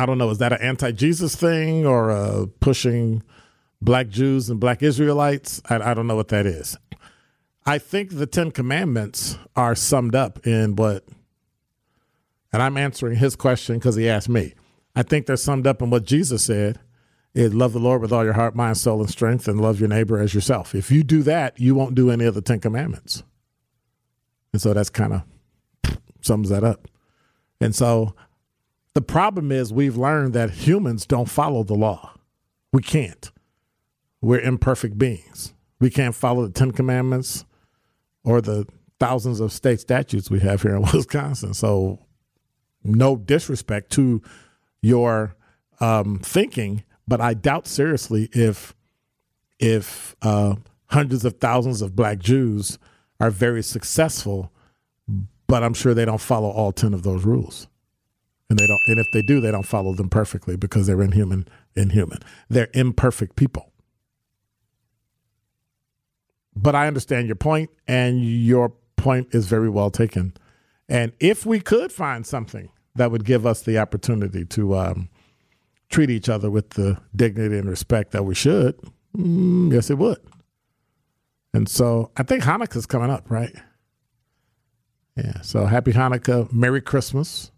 I 0.00 0.06
don't 0.06 0.16
know. 0.16 0.30
Is 0.30 0.38
that 0.38 0.54
an 0.54 0.62
anti-Jesus 0.62 1.36
thing 1.36 1.84
or 1.84 2.08
a 2.08 2.46
pushing 2.46 3.22
black 3.82 4.08
Jews 4.08 4.48
and 4.48 4.58
black 4.58 4.82
Israelites? 4.82 5.60
I, 5.68 5.90
I 5.90 5.92
don't 5.92 6.06
know 6.06 6.16
what 6.16 6.28
that 6.28 6.46
is. 6.46 6.78
I 7.66 7.76
think 7.76 8.16
the 8.16 8.26
Ten 8.26 8.50
Commandments 8.50 9.36
are 9.54 9.74
summed 9.74 10.14
up 10.14 10.46
in 10.46 10.74
what, 10.74 11.04
and 12.50 12.62
I'm 12.62 12.78
answering 12.78 13.16
his 13.16 13.36
question 13.36 13.76
because 13.76 13.96
he 13.96 14.08
asked 14.08 14.30
me. 14.30 14.54
I 14.96 15.02
think 15.02 15.26
they're 15.26 15.36
summed 15.36 15.66
up 15.66 15.82
in 15.82 15.90
what 15.90 16.04
Jesus 16.04 16.42
said 16.42 16.80
is 17.34 17.52
love 17.52 17.74
the 17.74 17.78
Lord 17.78 18.00
with 18.00 18.10
all 18.10 18.24
your 18.24 18.32
heart, 18.32 18.56
mind, 18.56 18.78
soul, 18.78 19.00
and 19.00 19.10
strength, 19.10 19.46
and 19.48 19.60
love 19.60 19.80
your 19.80 19.90
neighbor 19.90 20.18
as 20.18 20.32
yourself. 20.32 20.74
If 20.74 20.90
you 20.90 21.02
do 21.02 21.22
that, 21.24 21.60
you 21.60 21.74
won't 21.74 21.94
do 21.94 22.10
any 22.10 22.24
of 22.24 22.34
the 22.34 22.40
Ten 22.40 22.58
Commandments. 22.58 23.22
And 24.54 24.62
so 24.62 24.72
that's 24.72 24.88
kind 24.88 25.12
of 25.12 25.98
sums 26.22 26.48
that 26.48 26.64
up. 26.64 26.88
And 27.60 27.74
so 27.74 28.14
the 28.94 29.02
problem 29.02 29.52
is 29.52 29.72
we've 29.72 29.96
learned 29.96 30.32
that 30.34 30.50
humans 30.50 31.06
don't 31.06 31.28
follow 31.28 31.62
the 31.62 31.74
law. 31.74 32.14
We 32.72 32.82
can't. 32.82 33.30
We're 34.20 34.40
imperfect 34.40 34.98
beings. 34.98 35.54
We 35.80 35.90
can't 35.90 36.14
follow 36.14 36.46
the 36.46 36.52
Ten 36.52 36.72
Commandments 36.72 37.44
or 38.24 38.40
the 38.40 38.66
thousands 38.98 39.40
of 39.40 39.52
state 39.52 39.80
statutes 39.80 40.30
we 40.30 40.40
have 40.40 40.62
here 40.62 40.76
in 40.76 40.82
Wisconsin. 40.92 41.54
So, 41.54 42.00
no 42.82 43.16
disrespect 43.16 43.90
to 43.92 44.22
your 44.82 45.36
um, 45.80 46.18
thinking, 46.18 46.84
but 47.06 47.20
I 47.20 47.34
doubt 47.34 47.66
seriously 47.66 48.28
if 48.32 48.74
if 49.58 50.16
uh, 50.22 50.56
hundreds 50.86 51.24
of 51.24 51.38
thousands 51.38 51.82
of 51.82 51.94
black 51.94 52.18
Jews 52.18 52.78
are 53.20 53.30
very 53.30 53.62
successful 53.62 54.50
but 55.50 55.64
I'm 55.64 55.74
sure 55.74 55.94
they 55.94 56.04
don't 56.04 56.20
follow 56.20 56.48
all 56.48 56.70
10 56.70 56.94
of 56.94 57.02
those 57.02 57.24
rules. 57.24 57.66
And 58.50 58.58
they 58.58 58.66
don't 58.66 58.80
and 58.88 58.98
if 58.98 59.06
they 59.12 59.22
do, 59.22 59.40
they 59.40 59.52
don't 59.52 59.66
follow 59.66 59.94
them 59.94 60.10
perfectly 60.10 60.56
because 60.56 60.86
they're 60.88 61.00
inhuman, 61.00 61.46
inhuman. 61.76 62.18
They're 62.48 62.68
imperfect 62.74 63.36
people. 63.36 63.72
But 66.56 66.74
I 66.74 66.88
understand 66.88 67.28
your 67.28 67.36
point 67.36 67.70
and 67.86 68.22
your 68.24 68.74
point 68.96 69.28
is 69.32 69.46
very 69.46 69.70
well 69.70 69.90
taken. 69.90 70.34
And 70.88 71.12
if 71.20 71.46
we 71.46 71.60
could 71.60 71.92
find 71.92 72.26
something 72.26 72.70
that 72.96 73.12
would 73.12 73.24
give 73.24 73.46
us 73.46 73.62
the 73.62 73.78
opportunity 73.78 74.44
to 74.46 74.76
um, 74.76 75.08
treat 75.88 76.10
each 76.10 76.28
other 76.28 76.50
with 76.50 76.70
the 76.70 76.98
dignity 77.14 77.56
and 77.56 77.68
respect 77.68 78.10
that 78.10 78.24
we 78.24 78.34
should, 78.34 78.76
mm, 79.16 79.72
yes, 79.72 79.90
it 79.90 79.98
would. 79.98 80.18
And 81.54 81.68
so 81.68 82.10
I 82.16 82.24
think 82.24 82.42
Hanukkah's 82.42 82.86
coming 82.86 83.10
up, 83.10 83.30
right? 83.30 83.54
Yeah. 85.16 85.40
So 85.42 85.66
happy 85.66 85.92
Hanukkah, 85.92 86.52
Merry 86.52 86.80
Christmas. 86.80 87.52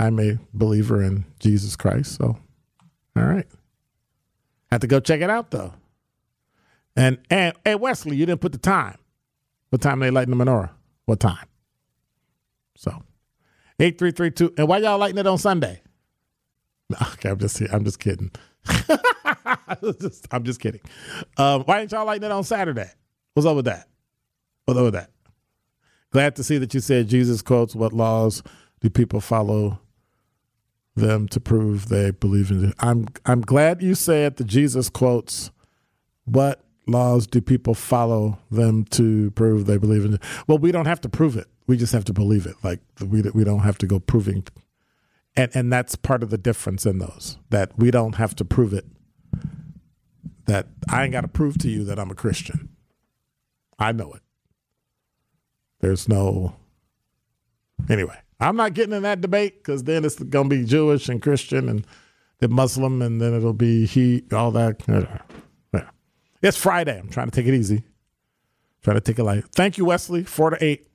I'm 0.00 0.18
a 0.18 0.38
believer 0.54 1.02
in 1.02 1.26
Jesus 1.40 1.76
Christ. 1.76 2.16
So, 2.16 2.38
all 3.14 3.22
right. 3.22 3.46
Have 4.70 4.80
to 4.80 4.86
go 4.86 4.98
check 4.98 5.20
it 5.20 5.28
out 5.28 5.50
though. 5.50 5.74
And 6.96 7.18
and 7.28 7.54
hey 7.66 7.74
Wesley, 7.74 8.16
you 8.16 8.24
didn't 8.24 8.40
put 8.40 8.52
the 8.52 8.58
time. 8.58 8.96
What 9.68 9.82
time 9.82 10.00
they 10.00 10.10
lighting 10.10 10.36
the 10.36 10.42
menorah? 10.42 10.70
What 11.04 11.20
time? 11.20 11.46
So, 12.76 13.02
eight 13.78 13.98
three 13.98 14.10
three 14.10 14.30
two. 14.30 14.54
And 14.56 14.68
why 14.68 14.78
y'all 14.78 14.96
lighting 14.98 15.18
it 15.18 15.26
on 15.26 15.38
Sunday? 15.38 15.82
Okay, 17.12 17.28
I'm 17.28 17.38
just 17.38 17.60
I'm 17.70 17.84
just 17.84 18.00
kidding. 18.00 18.32
just, 20.00 20.26
I'm 20.32 20.42
just 20.42 20.60
kidding. 20.60 20.80
Um, 21.36 21.62
why 21.62 21.80
ain't 21.82 21.92
y'all 21.92 22.04
lighting 22.06 22.24
it 22.24 22.32
on 22.32 22.42
Saturday? 22.42 22.90
What's 23.34 23.46
up 23.46 23.54
with 23.54 23.66
that? 23.66 23.86
What's 24.64 24.78
up 24.78 24.84
with 24.84 24.94
that? 24.94 25.10
Glad 26.10 26.34
to 26.36 26.42
see 26.42 26.58
that 26.58 26.74
you 26.74 26.80
said 26.80 27.06
Jesus 27.06 27.42
quotes 27.42 27.76
what 27.76 27.92
laws 27.92 28.42
do 28.80 28.90
people 28.90 29.20
follow 29.20 29.78
them 30.96 31.28
to 31.28 31.40
prove 31.40 31.88
they 31.88 32.10
believe 32.10 32.50
in 32.50 32.70
it. 32.70 32.74
I'm 32.80 33.06
I'm 33.26 33.40
glad 33.40 33.82
you 33.82 33.94
said 33.94 34.36
that 34.36 34.46
Jesus 34.46 34.88
quotes 34.90 35.50
what 36.24 36.64
laws 36.86 37.26
do 37.26 37.40
people 37.40 37.74
follow 37.74 38.38
them 38.50 38.84
to 38.84 39.30
prove 39.32 39.66
they 39.66 39.78
believe 39.78 40.04
in 40.04 40.14
it. 40.14 40.22
Well, 40.46 40.58
we 40.58 40.72
don't 40.72 40.86
have 40.86 41.00
to 41.02 41.08
prove 41.08 41.36
it. 41.36 41.46
We 41.66 41.76
just 41.76 41.92
have 41.92 42.04
to 42.06 42.12
believe 42.12 42.46
it. 42.46 42.56
Like 42.62 42.80
we 43.00 43.22
we 43.22 43.44
don't 43.44 43.60
have 43.60 43.78
to 43.78 43.86
go 43.86 44.00
proving 44.00 44.44
and 45.36 45.50
and 45.54 45.72
that's 45.72 45.96
part 45.96 46.22
of 46.22 46.30
the 46.30 46.38
difference 46.38 46.86
in 46.86 46.98
those 46.98 47.38
that 47.50 47.76
we 47.78 47.90
don't 47.90 48.16
have 48.16 48.34
to 48.36 48.44
prove 48.44 48.72
it 48.72 48.86
that 50.46 50.66
I 50.88 51.04
ain't 51.04 51.12
got 51.12 51.20
to 51.20 51.28
prove 51.28 51.58
to 51.58 51.70
you 51.70 51.84
that 51.84 51.98
I'm 51.98 52.10
a 52.10 52.14
Christian. 52.14 52.70
I 53.78 53.92
know 53.92 54.12
it. 54.12 54.22
There's 55.80 56.08
no 56.08 56.56
anyway. 57.88 58.18
I'm 58.40 58.56
not 58.56 58.74
getting 58.74 58.94
in 58.94 59.02
that 59.02 59.20
debate 59.20 59.58
because 59.58 59.84
then 59.84 60.04
it's 60.04 60.18
going 60.18 60.48
to 60.48 60.56
be 60.56 60.64
Jewish 60.64 61.08
and 61.08 61.20
Christian 61.20 61.68
and 61.68 61.86
the 62.38 62.48
Muslim, 62.48 63.02
and 63.02 63.20
then 63.20 63.34
it'll 63.34 63.52
be 63.52 63.86
he, 63.86 64.24
all 64.32 64.50
that. 64.52 64.82
Yeah. 64.88 65.18
It's 66.42 66.56
Friday. 66.56 66.98
I'm 66.98 67.10
trying 67.10 67.28
to 67.28 67.32
take 67.32 67.46
it 67.46 67.54
easy. 67.54 67.84
Trying 68.82 68.96
to 68.96 69.02
take 69.02 69.18
it 69.18 69.24
light. 69.24 69.44
Thank 69.52 69.76
you, 69.76 69.84
Wesley. 69.84 70.24
Four 70.24 70.50
to 70.50 70.64
eight. 70.64 70.88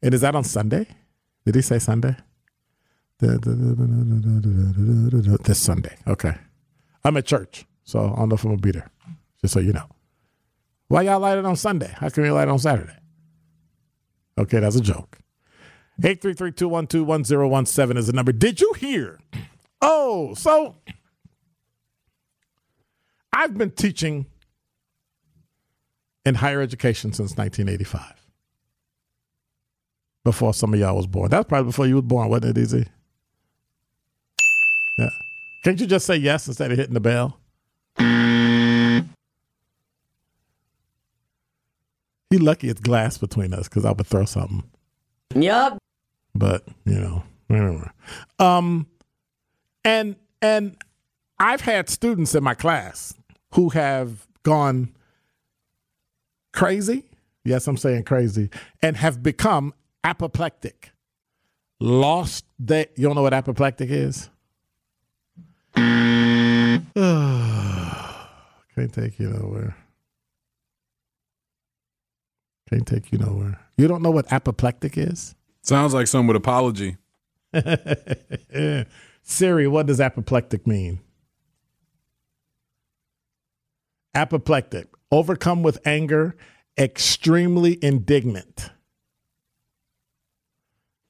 And 0.00 0.14
is 0.14 0.20
that 0.20 0.36
on 0.36 0.44
Sunday? 0.44 0.86
Did 1.44 1.56
he 1.56 1.62
say 1.62 1.80
Sunday? 1.80 2.14
This 3.18 3.40
Sunday. 5.58 5.96
Okay. 6.06 6.34
I'm 7.04 7.16
at 7.16 7.26
church, 7.26 7.66
so 7.82 7.98
I 7.98 8.16
don't 8.16 8.28
know 8.28 8.34
if 8.34 8.44
I'm 8.44 8.50
gonna 8.50 8.62
be 8.62 8.70
there. 8.70 8.90
Just 9.40 9.54
so 9.54 9.60
you 9.60 9.72
know. 9.72 9.86
Why 10.88 11.02
y'all 11.02 11.20
light 11.20 11.38
it 11.38 11.44
on 11.44 11.56
Sunday? 11.56 11.92
How 11.96 12.08
can 12.10 12.22
we 12.22 12.30
light 12.30 12.48
it 12.48 12.50
on 12.50 12.58
Saturday? 12.58 12.96
Okay, 14.38 14.60
that's 14.60 14.76
a 14.76 14.80
joke. 14.80 15.18
833-212-1017 16.02 17.96
is 17.96 18.08
the 18.08 18.12
number. 18.12 18.32
Did 18.32 18.60
you 18.60 18.72
hear? 18.74 19.20
Oh, 19.80 20.34
so 20.34 20.76
I've 23.32 23.56
been 23.56 23.70
teaching 23.70 24.26
in 26.24 26.34
higher 26.36 26.60
education 26.60 27.12
since 27.12 27.36
1985. 27.36 28.26
Before 30.24 30.54
some 30.54 30.72
of 30.72 30.78
y'all 30.78 30.96
was 30.96 31.08
born. 31.08 31.30
That's 31.30 31.48
probably 31.48 31.68
before 31.68 31.86
you 31.86 31.96
was 31.96 32.04
born, 32.04 32.28
wasn't 32.28 32.56
it, 32.56 32.60
Easy? 32.60 32.86
Yeah. 34.98 35.10
Can't 35.64 35.80
you 35.80 35.86
just 35.86 36.06
say 36.06 36.16
yes 36.16 36.46
instead 36.46 36.70
of 36.70 36.78
hitting 36.78 36.94
the 36.94 37.00
bell? 37.00 37.38
He 42.30 42.38
lucky 42.38 42.68
it's 42.68 42.80
glass 42.80 43.18
between 43.18 43.52
us 43.52 43.68
because 43.68 43.84
I 43.84 43.92
would 43.92 44.06
throw 44.06 44.24
something. 44.24 44.62
Yup. 45.34 45.81
But 46.34 46.64
you 46.84 46.98
know, 46.98 47.24
whatever. 47.48 47.92
Um, 48.38 48.86
and 49.84 50.16
and 50.40 50.76
I've 51.38 51.60
had 51.60 51.88
students 51.88 52.34
in 52.34 52.42
my 52.42 52.54
class 52.54 53.14
who 53.54 53.70
have 53.70 54.26
gone 54.42 54.94
crazy. 56.52 57.04
Yes, 57.44 57.66
I'm 57.66 57.76
saying 57.76 58.04
crazy, 58.04 58.50
and 58.80 58.96
have 58.96 59.22
become 59.22 59.74
apoplectic. 60.04 60.92
Lost 61.80 62.44
that 62.60 62.92
you 62.96 63.06
don't 63.06 63.16
know 63.16 63.22
what 63.22 63.34
apoplectic 63.34 63.90
is? 63.90 64.30
Can't 68.74 68.92
take 68.92 69.18
you 69.18 69.28
nowhere. 69.28 69.76
Can't 72.70 72.86
take 72.86 73.10
you 73.12 73.18
nowhere. 73.18 73.60
You 73.76 73.88
don't 73.88 74.02
know 74.02 74.10
what 74.10 74.32
apoplectic 74.32 74.96
is? 74.96 75.34
Sounds 75.62 75.94
like 75.94 76.06
some 76.08 76.26
with 76.26 76.36
apology. 76.36 76.96
Siri, 79.22 79.68
what 79.68 79.86
does 79.86 80.00
apoplectic 80.00 80.66
mean? 80.66 81.00
Apoplectic, 84.14 84.88
overcome 85.10 85.62
with 85.62 85.78
anger, 85.86 86.36
extremely 86.78 87.78
indignant. 87.82 88.70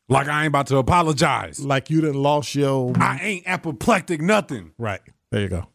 Like 0.08 0.28
I 0.28 0.40
ain't 0.42 0.48
about 0.48 0.66
to 0.68 0.76
apologize. 0.76 1.64
Like 1.64 1.88
you 1.88 2.02
didn't 2.02 2.22
lost 2.22 2.54
your 2.54 2.92
I 2.96 3.18
ain't 3.22 3.46
apoplectic 3.46 4.20
nothing. 4.20 4.72
Right. 4.76 5.00
There 5.30 5.40
you 5.40 5.48
go. 5.48 5.66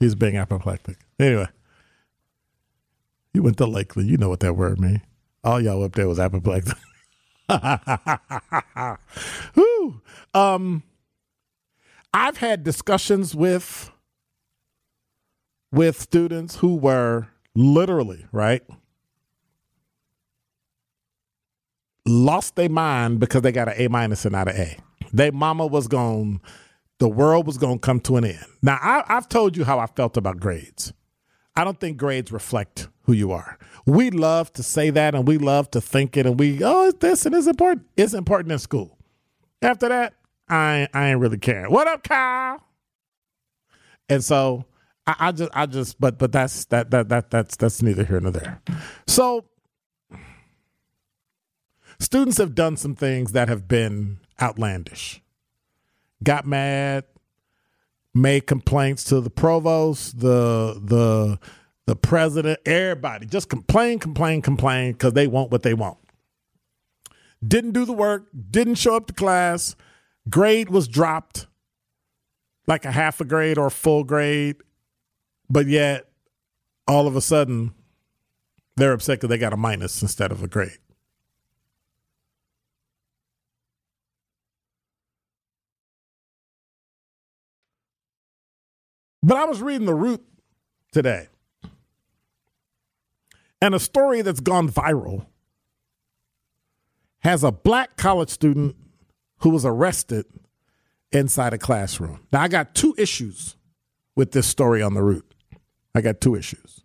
He's 0.00 0.14
being 0.14 0.36
apoplectic. 0.36 0.96
Anyway. 1.20 1.48
You 3.34 3.42
went 3.42 3.58
to 3.58 3.66
Lakeland. 3.66 4.08
You 4.08 4.16
know 4.16 4.28
what 4.28 4.40
that 4.40 4.54
word 4.54 4.80
means. 4.80 5.00
All 5.42 5.60
y'all 5.60 5.84
up 5.84 5.94
there 5.94 6.08
was 6.08 6.18
apoplectic. 6.18 6.76
Whew. 9.54 10.00
Um, 10.34 10.82
I've 12.12 12.38
had 12.38 12.64
discussions 12.64 13.34
with 13.34 13.90
with 15.72 16.00
students 16.00 16.56
who 16.56 16.76
were 16.76 17.28
literally 17.54 18.26
right 18.32 18.62
lost 22.06 22.56
their 22.56 22.68
mind 22.68 23.20
because 23.20 23.42
they 23.42 23.52
got 23.52 23.68
an 23.68 23.74
A 23.76 23.88
minus 23.88 24.24
and 24.24 24.32
not 24.32 24.48
an 24.48 24.56
A. 24.56 24.78
Their 25.12 25.32
mama 25.32 25.66
was 25.66 25.88
gone. 25.88 26.40
the 26.98 27.08
world 27.08 27.46
was 27.46 27.58
going 27.58 27.78
to 27.78 27.80
come 27.80 28.00
to 28.00 28.16
an 28.16 28.24
end. 28.24 28.44
Now 28.62 28.78
I, 28.80 29.04
I've 29.08 29.28
told 29.28 29.56
you 29.56 29.64
how 29.64 29.78
I 29.78 29.86
felt 29.86 30.16
about 30.16 30.38
grades. 30.40 30.92
I 31.56 31.64
don't 31.64 31.78
think 31.80 31.96
grades 31.98 32.32
reflect 32.32 32.88
who 33.04 33.12
you 33.12 33.32
are. 33.32 33.58
We 33.86 34.10
love 34.10 34.52
to 34.54 34.62
say 34.62 34.90
that 34.90 35.14
and 35.14 35.26
we 35.26 35.38
love 35.38 35.70
to 35.72 35.80
think 35.80 36.16
it 36.16 36.26
and 36.26 36.38
we, 36.38 36.62
oh, 36.62 36.88
it's 36.88 36.98
this 36.98 37.26
and 37.26 37.34
it's 37.34 37.46
important. 37.46 37.86
It's 37.96 38.14
important 38.14 38.52
in 38.52 38.58
school. 38.58 38.98
After 39.62 39.88
that, 39.88 40.14
I, 40.48 40.88
I 40.92 41.10
ain't 41.10 41.20
really 41.20 41.38
caring. 41.38 41.72
What 41.72 41.86
up, 41.86 42.02
Kyle? 42.02 42.62
And 44.08 44.22
so 44.22 44.64
I, 45.06 45.16
I 45.18 45.32
just, 45.32 45.50
I 45.54 45.66
just, 45.66 46.00
but, 46.00 46.18
but 46.18 46.32
that's, 46.32 46.64
that, 46.66 46.90
that, 46.90 47.08
that, 47.08 47.30
that's, 47.30 47.56
that's 47.56 47.82
neither 47.82 48.04
here 48.04 48.20
nor 48.20 48.32
there. 48.32 48.60
So 49.06 49.44
students 51.98 52.38
have 52.38 52.54
done 52.54 52.76
some 52.76 52.94
things 52.94 53.32
that 53.32 53.48
have 53.48 53.68
been 53.68 54.18
outlandish. 54.40 55.22
Got 56.22 56.46
mad, 56.46 57.04
made 58.14 58.46
complaints 58.46 59.04
to 59.04 59.20
the 59.20 59.30
provost, 59.30 60.20
the 60.20 60.80
the 60.82 61.38
the 61.86 61.96
president, 61.96 62.60
everybody. 62.66 63.26
Just 63.26 63.48
complain, 63.48 63.98
complain, 63.98 64.42
complain 64.42 64.92
because 64.92 65.12
they 65.12 65.26
want 65.26 65.50
what 65.50 65.62
they 65.62 65.74
want. 65.74 65.98
Didn't 67.46 67.72
do 67.72 67.84
the 67.84 67.92
work, 67.92 68.28
didn't 68.50 68.76
show 68.76 68.96
up 68.96 69.06
to 69.06 69.12
class, 69.12 69.76
grade 70.28 70.70
was 70.70 70.88
dropped 70.88 71.46
like 72.66 72.84
a 72.84 72.90
half 72.90 73.20
a 73.20 73.24
grade 73.24 73.58
or 73.58 73.66
a 73.66 73.70
full 73.70 74.04
grade, 74.04 74.56
but 75.50 75.66
yet 75.66 76.08
all 76.88 77.06
of 77.06 77.16
a 77.16 77.20
sudden 77.20 77.74
they're 78.76 78.92
upset 78.92 79.18
because 79.18 79.28
they 79.28 79.38
got 79.38 79.52
a 79.52 79.56
minus 79.56 80.00
instead 80.00 80.32
of 80.32 80.42
a 80.42 80.48
grade. 80.48 80.78
But 89.22 89.38
I 89.38 89.44
was 89.44 89.62
reading 89.62 89.86
The 89.86 89.94
Root 89.94 90.22
today, 90.92 91.28
and 93.64 93.74
a 93.74 93.80
story 93.80 94.20
that's 94.20 94.40
gone 94.40 94.68
viral 94.68 95.24
has 97.20 97.42
a 97.42 97.50
black 97.50 97.96
college 97.96 98.28
student 98.28 98.76
who 99.38 99.48
was 99.48 99.64
arrested 99.64 100.26
inside 101.12 101.54
a 101.54 101.58
classroom. 101.58 102.20
Now, 102.30 102.42
I 102.42 102.48
got 102.48 102.74
two 102.74 102.94
issues 102.98 103.56
with 104.14 104.32
this 104.32 104.46
story 104.46 104.82
on 104.82 104.92
the 104.92 105.02
Root. 105.02 105.34
I 105.94 106.02
got 106.02 106.20
two 106.20 106.34
issues. 106.34 106.82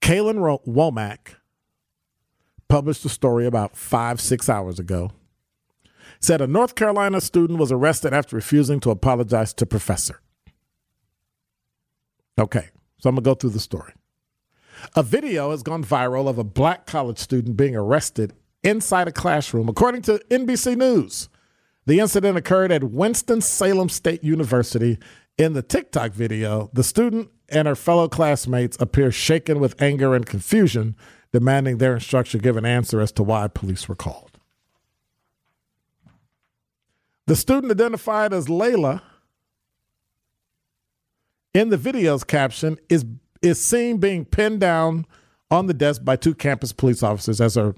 Kalyn 0.00 0.38
Womack 0.66 1.34
published 2.68 3.04
a 3.04 3.10
story 3.10 3.44
about 3.44 3.76
five, 3.76 4.18
six 4.18 4.48
hours 4.48 4.78
ago. 4.78 5.10
Said 6.20 6.40
a 6.40 6.46
North 6.46 6.74
Carolina 6.74 7.20
student 7.20 7.58
was 7.58 7.70
arrested 7.70 8.14
after 8.14 8.34
refusing 8.34 8.80
to 8.80 8.90
apologize 8.90 9.52
to 9.52 9.66
professor. 9.66 10.22
Okay, 12.38 12.68
so 12.98 13.08
I'm 13.08 13.16
going 13.16 13.24
to 13.24 13.30
go 13.30 13.34
through 13.34 13.50
the 13.50 13.60
story. 13.60 13.92
A 14.94 15.02
video 15.02 15.50
has 15.50 15.62
gone 15.62 15.84
viral 15.84 16.28
of 16.28 16.38
a 16.38 16.44
black 16.44 16.86
college 16.86 17.18
student 17.18 17.56
being 17.56 17.74
arrested 17.74 18.32
inside 18.62 19.08
a 19.08 19.12
classroom, 19.12 19.68
according 19.68 20.02
to 20.02 20.22
NBC 20.30 20.76
News. 20.76 21.28
The 21.86 21.98
incident 21.98 22.38
occurred 22.38 22.70
at 22.70 22.84
Winston-Salem 22.84 23.88
State 23.88 24.22
University. 24.22 24.98
In 25.36 25.54
the 25.54 25.62
TikTok 25.62 26.12
video, 26.12 26.70
the 26.72 26.84
student 26.84 27.30
and 27.48 27.66
her 27.66 27.74
fellow 27.74 28.08
classmates 28.08 28.76
appear 28.78 29.10
shaken 29.10 29.58
with 29.58 29.80
anger 29.80 30.14
and 30.14 30.26
confusion, 30.26 30.96
demanding 31.32 31.78
their 31.78 31.94
instructor 31.94 32.38
give 32.38 32.56
an 32.56 32.66
answer 32.66 33.00
as 33.00 33.10
to 33.12 33.22
why 33.22 33.48
police 33.48 33.88
were 33.88 33.96
called. 33.96 34.38
The 37.26 37.36
student 37.36 37.72
identified 37.72 38.32
as 38.32 38.46
Layla 38.46 39.02
in 41.54 41.70
the 41.70 41.76
video's 41.76 42.24
caption 42.24 42.78
is 42.88 43.04
is 43.42 43.64
seen 43.64 43.98
being 43.98 44.24
pinned 44.24 44.60
down 44.60 45.06
on 45.50 45.66
the 45.66 45.74
desk 45.74 46.04
by 46.04 46.16
two 46.16 46.34
campus 46.34 46.72
police 46.72 47.02
officers 47.02 47.40
as 47.40 47.54
her 47.54 47.74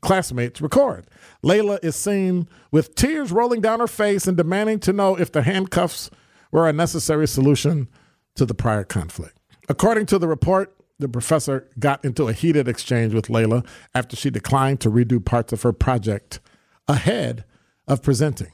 classmates 0.00 0.60
record. 0.60 1.06
Layla 1.44 1.78
is 1.82 1.96
seen 1.96 2.48
with 2.70 2.94
tears 2.94 3.32
rolling 3.32 3.60
down 3.60 3.80
her 3.80 3.86
face 3.86 4.26
and 4.26 4.36
demanding 4.36 4.78
to 4.80 4.92
know 4.92 5.16
if 5.16 5.32
the 5.32 5.42
handcuffs 5.42 6.10
were 6.52 6.68
a 6.68 6.72
necessary 6.72 7.28
solution 7.28 7.88
to 8.36 8.46
the 8.46 8.54
prior 8.54 8.84
conflict. 8.84 9.36
According 9.68 10.06
to 10.06 10.18
the 10.18 10.28
report, 10.28 10.74
the 10.98 11.08
professor 11.08 11.68
got 11.78 12.04
into 12.04 12.28
a 12.28 12.32
heated 12.32 12.68
exchange 12.68 13.14
with 13.14 13.28
Layla 13.28 13.66
after 13.94 14.16
she 14.16 14.30
declined 14.30 14.80
to 14.80 14.90
redo 14.90 15.24
parts 15.24 15.52
of 15.52 15.62
her 15.62 15.72
project 15.72 16.40
ahead 16.88 17.44
of 17.86 18.02
presenting. 18.02 18.52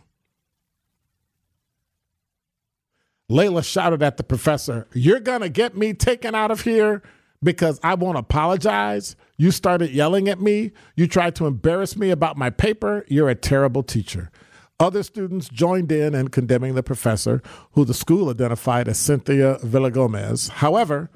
Layla 3.30 3.64
shouted 3.64 4.02
at 4.02 4.16
the 4.16 4.24
professor, 4.24 4.86
You're 4.92 5.20
going 5.20 5.40
to 5.40 5.48
get 5.48 5.76
me 5.76 5.92
taken 5.94 6.34
out 6.34 6.50
of 6.50 6.62
here 6.62 7.02
because 7.42 7.80
I 7.82 7.94
won't 7.94 8.18
apologize. 8.18 9.16
You 9.36 9.50
started 9.50 9.90
yelling 9.90 10.28
at 10.28 10.40
me. 10.40 10.72
You 10.94 11.06
tried 11.06 11.34
to 11.36 11.46
embarrass 11.46 11.96
me 11.96 12.10
about 12.10 12.36
my 12.36 12.50
paper. 12.50 13.04
You're 13.08 13.28
a 13.28 13.34
terrible 13.34 13.82
teacher. 13.82 14.30
Other 14.78 15.02
students 15.02 15.48
joined 15.48 15.90
in 15.90 16.14
in 16.14 16.28
condemning 16.28 16.74
the 16.74 16.82
professor, 16.82 17.42
who 17.72 17.84
the 17.84 17.94
school 17.94 18.28
identified 18.28 18.88
as 18.88 18.98
Cynthia 18.98 19.58
Villagomez. 19.62 20.50
However, 20.50 21.10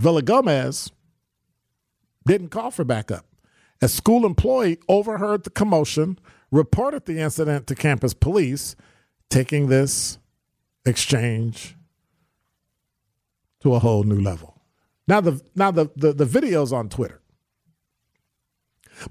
Villagomez 0.00 0.90
didn't 2.26 2.48
call 2.48 2.70
for 2.70 2.84
backup. 2.84 3.26
A 3.82 3.88
school 3.88 4.24
employee 4.24 4.78
overheard 4.88 5.44
the 5.44 5.50
commotion, 5.50 6.18
reported 6.50 7.04
the 7.04 7.18
incident 7.18 7.66
to 7.66 7.74
campus 7.74 8.14
police, 8.14 8.74
taking 9.28 9.68
this 9.68 10.18
exchange 10.84 11.76
to 13.60 13.74
a 13.74 13.78
whole 13.78 14.02
new 14.04 14.20
level. 14.20 14.60
Now 15.06 15.20
the 15.20 15.40
now 15.54 15.70
the 15.70 15.90
the, 15.96 16.12
the 16.12 16.24
video's 16.24 16.72
on 16.72 16.88
Twitter. 16.88 17.20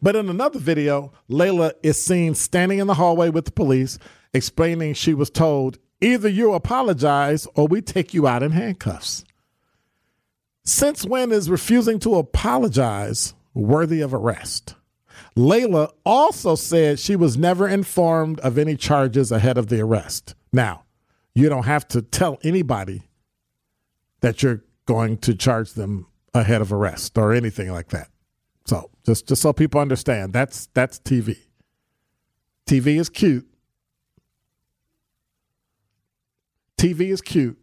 But 0.01 0.15
in 0.15 0.29
another 0.29 0.59
video, 0.59 1.11
Layla 1.29 1.73
is 1.83 2.03
seen 2.03 2.35
standing 2.35 2.79
in 2.79 2.87
the 2.87 2.93
hallway 2.93 3.29
with 3.29 3.45
the 3.45 3.51
police, 3.51 3.97
explaining 4.33 4.93
she 4.93 5.13
was 5.13 5.29
told 5.29 5.79
either 5.99 6.29
you 6.29 6.53
apologize 6.53 7.47
or 7.55 7.67
we 7.67 7.81
take 7.81 8.13
you 8.13 8.27
out 8.27 8.43
in 8.43 8.51
handcuffs. 8.51 9.25
Since 10.63 11.05
when 11.05 11.31
is 11.31 11.49
refusing 11.49 11.99
to 11.99 12.15
apologize 12.15 13.33
worthy 13.53 14.01
of 14.01 14.13
arrest? 14.13 14.75
Layla 15.35 15.91
also 16.05 16.55
said 16.55 16.99
she 16.99 17.15
was 17.15 17.37
never 17.37 17.67
informed 17.67 18.39
of 18.41 18.57
any 18.57 18.75
charges 18.75 19.31
ahead 19.31 19.57
of 19.57 19.67
the 19.67 19.81
arrest. 19.81 20.35
Now, 20.53 20.83
you 21.33 21.49
don't 21.49 21.65
have 21.65 21.87
to 21.89 22.01
tell 22.01 22.37
anybody 22.43 23.03
that 24.21 24.43
you're 24.43 24.63
going 24.85 25.17
to 25.17 25.35
charge 25.35 25.73
them 25.73 26.07
ahead 26.33 26.61
of 26.61 26.71
arrest 26.71 27.17
or 27.17 27.33
anything 27.33 27.71
like 27.71 27.89
that. 27.89 28.09
So 28.65 28.89
just 29.05 29.27
just 29.27 29.41
so 29.41 29.53
people 29.53 29.81
understand, 29.81 30.33
that's 30.33 30.67
that's 30.73 30.99
TV. 30.99 31.37
TV 32.67 32.99
is 32.99 33.09
cute. 33.09 33.47
TV 36.77 37.09
is 37.09 37.21
cute, 37.21 37.57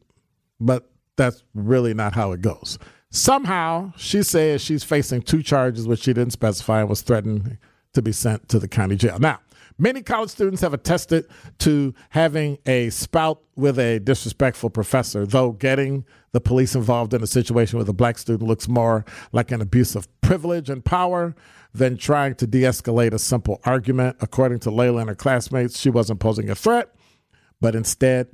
but 0.61 0.91
that's 1.17 1.43
really 1.55 1.95
not 1.95 2.15
how 2.15 2.33
it 2.33 2.41
goes. 2.41 2.79
Somehow 3.11 3.93
she 3.97 4.23
says 4.23 4.61
she's 4.63 4.85
facing 4.85 5.23
two 5.23 5.43
charges 5.43 5.89
which 5.89 6.01
she 6.01 6.13
didn't 6.13 6.33
specify 6.33 6.81
and 6.81 6.89
was 6.89 7.01
threatened 7.01 7.59
to 7.95 8.03
be 8.03 8.13
sent 8.13 8.49
to 8.51 8.59
the 8.59 8.69
county 8.69 8.97
jail. 8.97 9.19
Now, 9.19 9.41
Many 9.81 10.03
college 10.03 10.31
students 10.31 10.61
have 10.63 10.75
attested 10.75 11.27
to 11.59 11.95
having 12.11 12.59
a 12.67 12.91
spout 12.91 13.41
with 13.55 13.79
a 13.79 14.01
disrespectful 14.01 14.71
professor, 14.71 15.25
though 15.25 15.53
getting 15.53 16.05
the 16.33 16.41
police 16.41 16.75
involved 16.75 17.15
in 17.15 17.23
a 17.23 17.29
situation 17.29 17.79
with 17.79 17.89
a 17.89 17.93
black 17.93 18.19
student 18.19 18.49
looks 18.49 18.67
more 18.67 19.05
like 19.31 19.53
an 19.53 19.61
abuse 19.61 19.95
of 19.95 20.09
privilege 20.21 20.69
and 20.69 20.85
power 20.85 21.37
than 21.73 21.97
trying 21.97 22.35
to 22.35 22.47
de 22.47 22.63
escalate 22.63 23.13
a 23.13 23.21
simple 23.21 23.61
argument. 23.65 24.17
According 24.21 24.59
to 24.61 24.71
Layla 24.71 25.01
and 25.01 25.11
her 25.11 25.15
classmates, 25.15 25.79
she 25.79 25.91
wasn't 25.91 26.19
posing 26.19 26.51
a 26.51 26.57
threat, 26.57 26.93
but 27.61 27.77
instead 27.77 28.27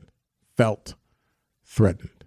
felt 0.57 0.95
threatened. 1.67 2.25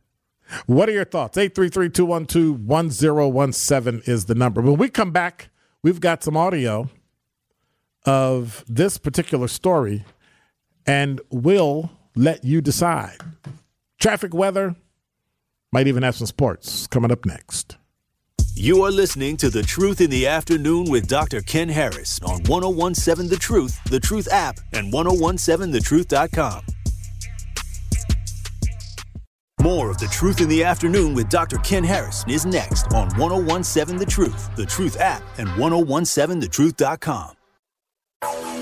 What 0.67 0.89
are 0.89 0.93
your 0.93 1.06
thoughts? 1.06 1.38
833 1.38 1.89
212 1.89 2.60
1017 2.62 4.03
is 4.06 4.25
the 4.25 4.36
number. 4.36 4.62
When 4.62 4.77
we 4.77 4.89
come 4.89 5.12
back, 5.12 5.49
we've 5.82 5.99
got 5.99 6.23
some 6.23 6.38
audio 6.38 6.89
of 8.08 8.63
this 8.67 8.98
particular 8.98 9.48
story 9.48 10.06
and 10.88 11.22
will 11.30 11.91
let 12.15 12.43
you 12.43 12.62
decide. 12.62 13.17
Traffic, 14.00 14.34
weather, 14.34 14.76
might 15.72 15.88
even 15.88 16.04
have 16.04 16.15
some 16.15 16.28
sports 16.28 16.88
coming 16.88 17.12
up 17.12 17.26
next. 17.26 17.78
You 18.56 18.84
are 18.84 18.91
listening 18.91 19.38
to 19.38 19.52
The 19.52 19.62
Truth 19.62 20.02
in 20.02 20.10
the 20.10 20.26
Afternoon 20.26 20.89
with 20.89 21.08
Dr. 21.08 21.41
Ken 21.41 21.70
Harris 21.70 22.20
on 22.24 22.41
1017 22.46 23.30
The 23.30 23.38
Truth, 23.38 23.84
The 23.84 24.00
Truth 24.00 24.30
app, 24.32 24.58
and 24.74 24.91
1017thetruth.com. 24.91 26.62
More 29.62 29.91
of 29.91 29.98
The 29.98 30.08
Truth 30.08 30.41
in 30.41 30.50
the 30.50 30.63
Afternoon 30.63 31.13
with 31.13 31.30
Dr. 31.30 31.58
Ken 31.58 31.84
Harris 31.84 32.24
is 32.28 32.46
next 32.46 32.91
on 32.93 33.10
1017 33.17 33.98
The 33.98 34.06
Truth, 34.06 34.56
The 34.56 34.65
Truth 34.65 35.00
app, 35.00 35.24
and 35.38 35.50
1017thetruth.com 35.50 37.37
you 38.23 38.57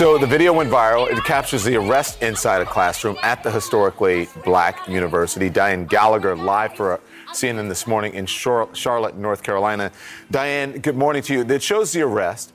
So 0.00 0.16
the 0.16 0.26
video 0.26 0.54
went 0.54 0.70
viral. 0.70 1.10
It 1.10 1.22
captures 1.24 1.62
the 1.62 1.76
arrest 1.76 2.22
inside 2.22 2.62
a 2.62 2.64
classroom 2.64 3.18
at 3.22 3.42
the 3.42 3.50
historically 3.50 4.30
black 4.46 4.88
university. 4.88 5.50
Dianne 5.50 5.86
Gallagher 5.86 6.34
live 6.34 6.74
for 6.74 6.98
CNN 7.34 7.68
this 7.68 7.86
morning 7.86 8.14
in 8.14 8.24
Charlotte, 8.24 9.18
North 9.18 9.42
Carolina. 9.42 9.92
Dianne, 10.32 10.80
good 10.80 10.96
morning 10.96 11.22
to 11.24 11.34
you. 11.34 11.40
It 11.42 11.62
shows 11.62 11.92
the 11.92 12.00
arrest. 12.00 12.54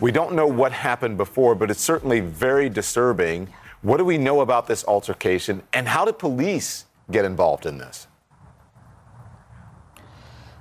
We 0.00 0.10
don't 0.10 0.32
know 0.34 0.46
what 0.46 0.72
happened 0.72 1.18
before, 1.18 1.54
but 1.54 1.70
it's 1.70 1.82
certainly 1.82 2.20
very 2.20 2.70
disturbing. 2.70 3.48
What 3.82 3.98
do 3.98 4.04
we 4.06 4.16
know 4.16 4.40
about 4.40 4.66
this 4.66 4.82
altercation, 4.86 5.64
and 5.74 5.88
how 5.88 6.06
did 6.06 6.18
police 6.18 6.86
get 7.10 7.26
involved 7.26 7.66
in 7.66 7.76
this? 7.76 8.06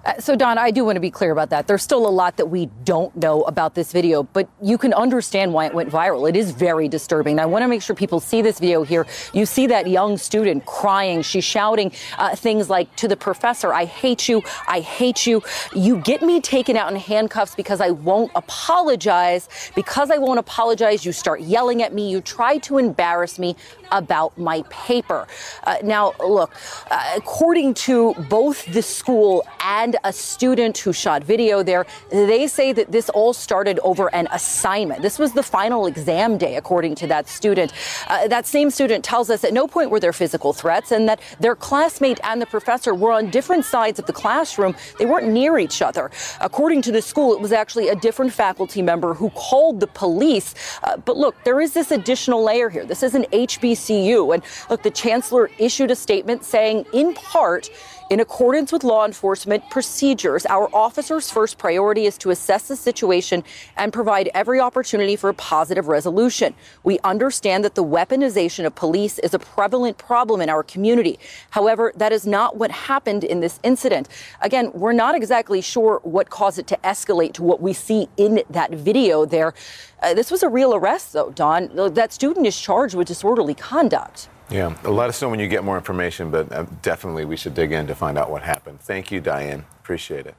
Uh, 0.05 0.19
so, 0.19 0.35
Don, 0.35 0.59
I 0.59 0.69
do 0.69 0.85
want 0.85 0.97
to 0.97 0.99
be 0.99 1.09
clear 1.09 1.31
about 1.31 1.49
that. 1.49 1.65
There's 1.65 1.81
still 1.81 2.07
a 2.07 2.09
lot 2.09 2.37
that 2.37 2.45
we 2.45 2.67
don't 2.83 3.15
know 3.15 3.41
about 3.43 3.73
this 3.73 3.91
video, 3.91 4.21
but 4.21 4.47
you 4.61 4.77
can 4.77 4.93
understand 4.93 5.51
why 5.51 5.65
it 5.65 5.73
went 5.73 5.89
viral. 5.89 6.29
It 6.29 6.35
is 6.35 6.51
very 6.51 6.87
disturbing. 6.87 7.39
I 7.39 7.47
want 7.47 7.63
to 7.63 7.67
make 7.67 7.81
sure 7.81 7.95
people 7.95 8.19
see 8.19 8.43
this 8.43 8.59
video 8.59 8.83
here. 8.83 9.07
You 9.33 9.47
see 9.47 9.65
that 9.67 9.87
young 9.87 10.17
student 10.17 10.67
crying. 10.67 11.23
She's 11.23 11.43
shouting 11.43 11.91
uh, 12.19 12.35
things 12.35 12.69
like, 12.69 12.95
to 12.97 13.07
the 13.07 13.17
professor, 13.17 13.73
I 13.73 13.85
hate 13.85 14.29
you. 14.29 14.43
I 14.67 14.81
hate 14.81 15.25
you. 15.25 15.41
You 15.73 15.97
get 15.97 16.21
me 16.21 16.39
taken 16.39 16.77
out 16.77 16.91
in 16.91 16.99
handcuffs 16.99 17.55
because 17.55 17.81
I 17.81 17.89
won't 17.89 18.31
apologize. 18.35 19.49
Because 19.73 20.11
I 20.11 20.19
won't 20.19 20.37
apologize, 20.37 21.03
you 21.03 21.13
start 21.13 21.41
yelling 21.41 21.81
at 21.81 21.93
me. 21.93 22.11
You 22.11 22.21
try 22.21 22.59
to 22.59 22.77
embarrass 22.77 23.39
me 23.39 23.55
about 23.91 24.37
my 24.37 24.61
paper. 24.69 25.25
Uh, 25.63 25.77
now, 25.83 26.13
look, 26.19 26.51
uh, 26.91 27.13
according 27.15 27.73
to 27.73 28.13
both 28.29 28.65
the 28.71 28.83
school 28.83 29.47
and 29.61 29.94
a 30.03 30.13
student 30.13 30.77
who 30.77 30.93
shot 30.93 31.23
video 31.23 31.63
there, 31.63 31.85
they 32.09 32.47
say 32.47 32.73
that 32.73 32.91
this 32.91 33.09
all 33.09 33.33
started 33.33 33.79
over 33.79 34.13
an 34.13 34.27
assignment. 34.31 35.01
This 35.01 35.19
was 35.19 35.33
the 35.33 35.43
final 35.43 35.85
exam 35.85 36.37
day, 36.37 36.55
according 36.55 36.95
to 36.95 37.07
that 37.07 37.27
student. 37.27 37.73
Uh, 38.07 38.27
that 38.27 38.45
same 38.45 38.69
student 38.69 39.03
tells 39.03 39.29
us 39.29 39.43
at 39.43 39.53
no 39.53 39.67
point 39.67 39.89
were 39.89 39.99
there 39.99 40.13
physical 40.13 40.53
threats 40.53 40.91
and 40.91 41.07
that 41.07 41.19
their 41.39 41.55
classmate 41.55 42.19
and 42.23 42.41
the 42.41 42.45
professor 42.45 42.93
were 42.93 43.11
on 43.11 43.29
different 43.29 43.65
sides 43.65 43.99
of 43.99 44.05
the 44.05 44.13
classroom. 44.13 44.75
They 44.99 45.05
weren't 45.05 45.27
near 45.27 45.57
each 45.57 45.81
other. 45.81 46.11
According 46.41 46.81
to 46.83 46.91
the 46.91 47.01
school, 47.01 47.33
it 47.33 47.41
was 47.41 47.51
actually 47.51 47.89
a 47.89 47.95
different 47.95 48.33
faculty 48.33 48.81
member 48.81 49.13
who 49.13 49.29
called 49.31 49.79
the 49.79 49.87
police. 49.87 50.53
Uh, 50.83 50.97
but 50.97 51.17
look, 51.17 51.35
there 51.43 51.61
is 51.61 51.73
this 51.73 51.91
additional 51.91 52.43
layer 52.43 52.69
here. 52.69 52.85
This 52.85 53.03
is 53.03 53.15
an 53.15 53.25
HBCU. 53.31 54.33
And 54.33 54.43
look, 54.69 54.83
the 54.83 54.91
chancellor 54.91 55.49
issued 55.57 55.91
a 55.91 55.95
statement 55.95 56.43
saying, 56.43 56.85
in 56.93 57.13
part, 57.13 57.69
in 58.09 58.19
accordance 58.19 58.71
with 58.71 58.83
law 58.83 59.03
enforcement 59.03 59.67
procedures, 59.71 60.45
our 60.45 60.69
officers' 60.75 61.31
first 61.31 61.57
priority 61.57 62.05
is 62.05 62.17
to 62.19 62.29
assess 62.29 62.67
the 62.67 62.75
situation 62.75 63.43
and 63.77 63.91
provide 63.91 64.29
every 64.35 64.59
opportunity 64.59 65.15
for 65.15 65.29
a 65.29 65.33
positive 65.33 65.87
resolution. 65.87 66.53
We 66.83 66.99
understand 67.03 67.63
that 67.63 67.73
the 67.73 67.83
weaponization 67.83 68.65
of 68.65 68.75
police 68.75 69.17
is 69.19 69.33
a 69.33 69.39
prevalent 69.39 69.97
problem 69.97 70.39
in 70.39 70.49
our 70.49 70.61
community. 70.61 71.17
However, 71.49 71.93
that 71.95 72.11
is 72.11 72.27
not 72.27 72.57
what 72.57 72.69
happened 72.69 73.23
in 73.23 73.39
this 73.39 73.59
incident. 73.63 74.07
Again, 74.41 74.71
we're 74.73 74.93
not 74.93 75.15
exactly 75.15 75.61
sure 75.61 75.99
what 76.03 76.29
caused 76.29 76.59
it 76.59 76.67
to 76.67 76.77
escalate 76.83 77.33
to 77.33 77.43
what 77.43 77.59
we 77.59 77.73
see 77.73 78.07
in 78.17 78.43
that 78.51 78.69
video 78.71 79.25
there. 79.25 79.55
Uh, 80.03 80.13
this 80.13 80.29
was 80.29 80.43
a 80.43 80.49
real 80.49 80.75
arrest, 80.75 81.13
though, 81.13 81.31
Don. 81.31 81.93
That 81.95 82.13
student 82.13 82.45
is 82.45 82.59
charged 82.59 82.93
with 82.93 83.07
disorderly 83.07 83.55
conduct. 83.55 84.29
Yeah, 84.49 84.75
let 84.83 85.09
us 85.09 85.21
know 85.21 85.29
when 85.29 85.39
you 85.39 85.47
get 85.47 85.63
more 85.63 85.77
information, 85.77 86.29
but 86.29 86.51
uh, 86.51 86.65
definitely 86.81 87.25
we 87.25 87.35
should 87.35 87.55
dig 87.55 87.71
in 87.71 87.87
to 87.87 87.95
find 87.95 88.17
out 88.17 88.29
what 88.29 88.43
happened. 88.43 88.79
Thank 88.79 89.11
you, 89.11 89.21
Dianne. 89.21 89.63
Appreciate 89.79 90.27
it. 90.27 90.35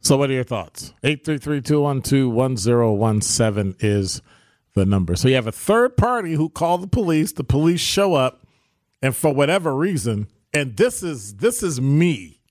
So, 0.00 0.18
what 0.18 0.28
are 0.28 0.34
your 0.34 0.44
thoughts? 0.44 0.92
833 1.02 1.62
212 1.62 2.30
1017 2.30 3.76
is 3.80 4.20
the 4.74 4.84
number. 4.84 5.16
So, 5.16 5.28
you 5.28 5.36
have 5.36 5.46
a 5.46 5.52
third 5.52 5.96
party 5.96 6.34
who 6.34 6.50
called 6.50 6.82
the 6.82 6.86
police. 6.86 7.32
The 7.32 7.44
police 7.44 7.80
show 7.80 8.12
up, 8.12 8.46
and 9.00 9.16
for 9.16 9.32
whatever 9.32 9.74
reason, 9.74 10.28
and 10.52 10.76
this 10.76 11.02
is 11.02 11.36
this 11.36 11.62
is 11.62 11.80
me. 11.80 12.42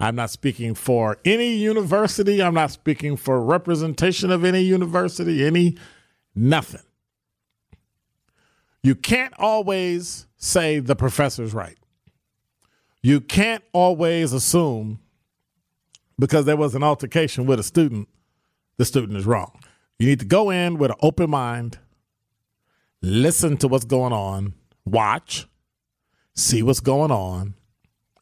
I'm 0.00 0.16
not 0.16 0.30
speaking 0.30 0.74
for 0.74 1.18
any 1.24 1.54
university. 1.54 2.42
I'm 2.42 2.54
not 2.54 2.72
speaking 2.72 3.16
for 3.16 3.40
representation 3.40 4.32
of 4.32 4.44
any 4.44 4.62
university, 4.62 5.46
any 5.46 5.76
nothing. 6.34 6.80
You 8.82 8.94
can't 8.94 9.32
always 9.38 10.26
say 10.36 10.80
the 10.80 10.96
professor's 10.96 11.54
right. 11.54 11.78
You 13.02 13.20
can't 13.20 13.62
always 13.72 14.32
assume 14.32 15.00
because 16.18 16.44
there 16.44 16.56
was 16.56 16.74
an 16.74 16.82
altercation 16.82 17.46
with 17.46 17.58
a 17.58 17.62
student, 17.62 18.08
the 18.76 18.84
student 18.84 19.16
is 19.18 19.26
wrong. 19.26 19.58
You 19.98 20.06
need 20.06 20.20
to 20.20 20.26
go 20.26 20.50
in 20.50 20.78
with 20.78 20.90
an 20.90 20.96
open 21.00 21.30
mind, 21.30 21.78
listen 23.00 23.56
to 23.58 23.68
what's 23.68 23.84
going 23.84 24.12
on, 24.12 24.54
watch, 24.84 25.46
see 26.34 26.62
what's 26.62 26.80
going 26.80 27.10
on, 27.10 27.54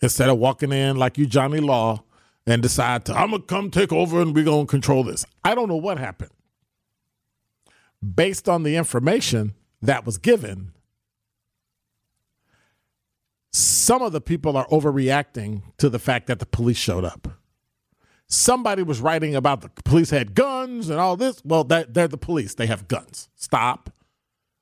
instead 0.03 0.29
of 0.29 0.39
walking 0.39 0.73
in 0.73 0.97
like 0.97 1.19
you 1.19 1.27
Johnny 1.27 1.61
Law 1.61 2.05
and 2.47 2.63
decide 2.63 3.05
to, 3.07 3.15
I'm 3.15 3.31
going 3.31 3.43
to 3.43 3.47
come 3.47 3.71
take 3.71 3.93
over 3.93 4.21
and 4.21 4.35
we're 4.35 4.45
going 4.45 4.67
to 4.67 4.71
control 4.71 5.05
this. 5.05 5.25
I 5.45 5.55
don't 5.55 5.69
know 5.69 5.77
what 5.77 5.99
happened. 5.99 6.33
Based 8.15 8.49
on 8.49 8.63
the 8.63 8.77
information, 8.77 9.55
that 9.83 10.05
was 10.05 10.19
given, 10.19 10.73
some 13.53 14.03
of 14.03 14.13
the 14.13 14.21
people 14.21 14.57
are 14.57 14.67
overreacting 14.69 15.63
to 15.79 15.89
the 15.89 15.99
fact 15.99 16.27
that 16.29 16.39
the 16.39 16.47
police 16.47 16.77
showed 16.77 17.05
up. 17.05 17.29
Somebody 18.29 18.85
was 18.85 19.01
writing 19.01 19.35
about 19.35 19.61
the 19.63 19.71
police 19.83 20.11
had 20.11 20.35
guns 20.35 20.89
and 20.89 21.01
all 21.01 21.17
this. 21.17 21.43
Well, 21.45 21.65
that, 21.65 21.95
they're 21.95 22.07
the 22.07 22.17
police. 22.17 22.55
They 22.55 22.67
have 22.67 22.87
guns. 22.87 23.29
Stop. 23.35 23.93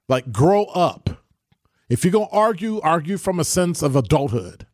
Like, 0.09 0.33
grow 0.33 0.65
up. 0.67 1.23
If 1.91 2.03
you're 2.03 2.13
going 2.13 2.29
to 2.29 2.35
argue, 2.35 2.81
argue 2.81 3.19
from 3.19 3.39
a 3.39 3.45
sense 3.45 3.83
of 3.83 3.95
adulthood. 3.95 4.67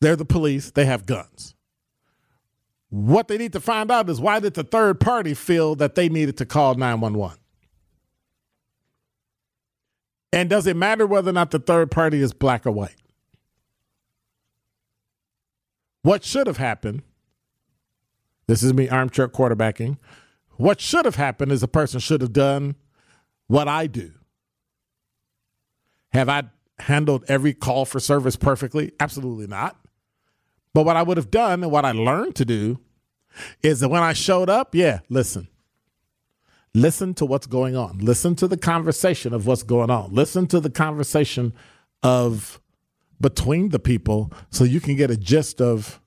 They're 0.00 0.16
the 0.16 0.24
police. 0.24 0.72
They 0.72 0.84
have 0.84 1.06
guns. 1.06 1.54
What 2.90 3.28
they 3.28 3.38
need 3.38 3.52
to 3.52 3.60
find 3.60 3.90
out 3.90 4.08
is 4.10 4.20
why 4.20 4.40
did 4.40 4.54
the 4.54 4.64
third 4.64 4.98
party 4.98 5.34
feel 5.34 5.76
that 5.76 5.94
they 5.94 6.08
needed 6.08 6.36
to 6.38 6.46
call 6.46 6.74
911? 6.74 7.38
And 10.34 10.50
does 10.50 10.66
it 10.66 10.76
matter 10.76 11.06
whether 11.06 11.30
or 11.30 11.32
not 11.32 11.52
the 11.52 11.60
third 11.60 11.92
party 11.92 12.20
is 12.20 12.32
black 12.32 12.66
or 12.66 12.72
white? 12.72 12.96
What 16.02 16.24
should 16.24 16.48
have 16.48 16.56
happened? 16.56 17.02
This 18.48 18.64
is 18.64 18.74
me 18.74 18.88
armchair 18.88 19.28
quarterbacking. 19.28 19.96
What 20.56 20.80
should 20.80 21.04
have 21.04 21.14
happened 21.14 21.52
is 21.52 21.62
a 21.62 21.68
person 21.68 22.00
should 22.00 22.20
have 22.20 22.32
done 22.32 22.74
what 23.46 23.68
I 23.68 23.86
do. 23.86 24.10
Have 26.12 26.28
I 26.28 26.42
handled 26.80 27.24
every 27.28 27.54
call 27.54 27.84
for 27.84 28.00
service 28.00 28.34
perfectly? 28.34 28.90
Absolutely 28.98 29.46
not. 29.46 29.78
But 30.72 30.84
what 30.84 30.96
I 30.96 31.04
would 31.04 31.16
have 31.16 31.30
done 31.30 31.62
and 31.62 31.70
what 31.70 31.84
I 31.84 31.92
learned 31.92 32.34
to 32.36 32.44
do 32.44 32.80
is 33.62 33.78
that 33.80 33.88
when 33.88 34.02
I 34.02 34.14
showed 34.14 34.50
up, 34.50 34.74
yeah, 34.74 34.98
listen, 35.08 35.46
Listen 36.74 37.14
to 37.14 37.24
what's 37.24 37.46
going 37.46 37.76
on. 37.76 37.98
Listen 37.98 38.34
to 38.36 38.48
the 38.48 38.56
conversation 38.56 39.32
of 39.32 39.46
what's 39.46 39.62
going 39.62 39.90
on. 39.90 40.12
Listen 40.12 40.46
to 40.48 40.58
the 40.58 40.70
conversation 40.70 41.54
of 42.02 42.60
between 43.20 43.68
the 43.68 43.78
people 43.78 44.32
so 44.50 44.64
you 44.64 44.80
can 44.80 44.96
get 44.96 45.10
a 45.10 45.16
gist 45.16 45.60
of 45.60 46.00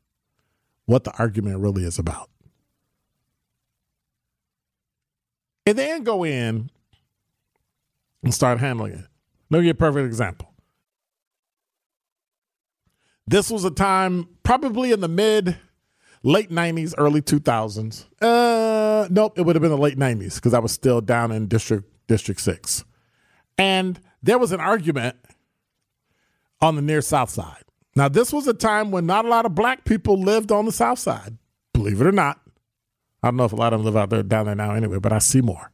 what 0.86 1.06
the 1.06 1.12
argument 1.18 1.60
really 1.60 1.84
is 1.84 1.98
about. 1.98 2.30
And 5.66 5.78
then 5.78 6.04
go 6.04 6.24
in 6.24 6.70
and 8.24 8.34
start 8.34 8.60
handling 8.60 8.94
it. 8.94 9.06
Let 9.50 9.60
me 9.60 9.64
give 9.64 9.66
you 9.66 9.72
a 9.72 9.74
perfect 9.76 10.06
example. 10.06 10.54
This 13.26 13.50
was 13.50 13.66
a 13.66 13.72
time 13.72 14.28
probably 14.44 14.92
in 14.92 15.02
the 15.02 15.10
mid 15.10 15.58
late 16.24 16.50
90s, 16.50 16.94
early 16.98 17.22
2000s. 17.22 18.06
Uh, 18.22 19.08
nope, 19.10 19.38
it 19.38 19.44
would 19.44 19.56
have 19.56 19.62
been 19.62 19.72
the 19.72 19.78
late 19.78 19.98
90s 19.98 20.36
because 20.36 20.54
I 20.54 20.60
was 20.60 20.72
still 20.72 21.02
down 21.02 21.32
in 21.32 21.48
District 21.48 21.86
District 22.08 22.40
6. 22.40 22.84
And 23.58 24.00
there 24.22 24.38
was 24.38 24.52
an 24.52 24.60
argument 24.60 25.18
on 26.62 26.76
the 26.76 26.82
near 26.82 27.02
South 27.02 27.30
Side. 27.30 27.64
Now, 27.96 28.08
this 28.08 28.32
was 28.32 28.48
a 28.48 28.54
time 28.54 28.92
when 28.92 29.06
not 29.06 29.26
a 29.26 29.28
lot 29.28 29.46
of 29.46 29.56
black 29.56 29.84
people 29.84 30.22
lived 30.22 30.52
on 30.52 30.66
the 30.66 30.72
South 30.72 31.00
Side, 31.00 31.38
believe 31.74 32.00
it 32.00 32.08
or 32.08 32.12
not. 32.12 32.40
I 33.24 33.28
don't 33.28 33.38
know 33.38 33.46
if 33.46 33.54
a 33.54 33.56
lot 33.56 33.74
of 33.74 33.80
them 33.80 33.86
live 33.86 33.98
out 33.98 34.10
there 34.10 34.24
down 34.24 34.46
there 34.46 34.56
now 34.56 34.74
anyway, 34.74 35.00
but 35.00 35.12
I 35.12 35.18
see 35.18 35.42
more. 35.42 35.72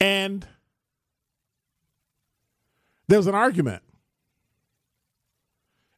And 0.00 0.46
there 3.08 3.18
was 3.18 3.26
an 3.26 3.34
argument 3.34 3.82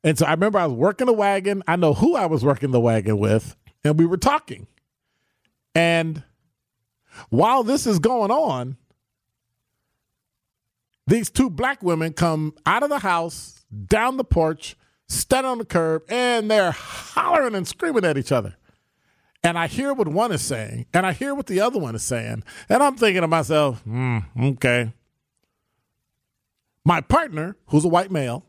and 0.08 0.16
so 0.16 0.24
I 0.24 0.30
remember 0.30 0.58
I 0.58 0.64
was 0.64 0.74
working 0.74 1.06
the 1.06 1.12
wagon. 1.12 1.62
I 1.68 1.76
know 1.76 1.92
who 1.92 2.16
I 2.16 2.24
was 2.24 2.42
working 2.42 2.70
the 2.70 2.80
wagon 2.80 3.18
with, 3.18 3.54
and 3.84 3.98
we 3.98 4.06
were 4.06 4.16
talking. 4.16 4.66
And 5.74 6.22
while 7.28 7.62
this 7.62 7.86
is 7.86 7.98
going 7.98 8.30
on, 8.30 8.78
these 11.06 11.28
two 11.28 11.50
black 11.50 11.82
women 11.82 12.14
come 12.14 12.54
out 12.64 12.82
of 12.82 12.88
the 12.88 13.00
house, 13.00 13.66
down 13.86 14.16
the 14.16 14.24
porch, 14.24 14.78
stand 15.08 15.46
on 15.46 15.58
the 15.58 15.66
curb, 15.66 16.04
and 16.08 16.50
they're 16.50 16.70
hollering 16.70 17.54
and 17.54 17.68
screaming 17.68 18.06
at 18.06 18.16
each 18.16 18.32
other. 18.32 18.56
And 19.44 19.58
I 19.58 19.66
hear 19.66 19.92
what 19.92 20.08
one 20.08 20.32
is 20.32 20.40
saying, 20.40 20.86
and 20.94 21.04
I 21.04 21.12
hear 21.12 21.34
what 21.34 21.48
the 21.48 21.60
other 21.60 21.78
one 21.78 21.94
is 21.94 22.02
saying. 22.02 22.44
And 22.70 22.82
I'm 22.82 22.96
thinking 22.96 23.20
to 23.20 23.28
myself, 23.28 23.82
hmm, 23.82 24.20
okay. 24.40 24.90
My 26.82 27.02
partner, 27.02 27.56
who's 27.66 27.84
a 27.84 27.88
white 27.88 28.10
male, 28.10 28.46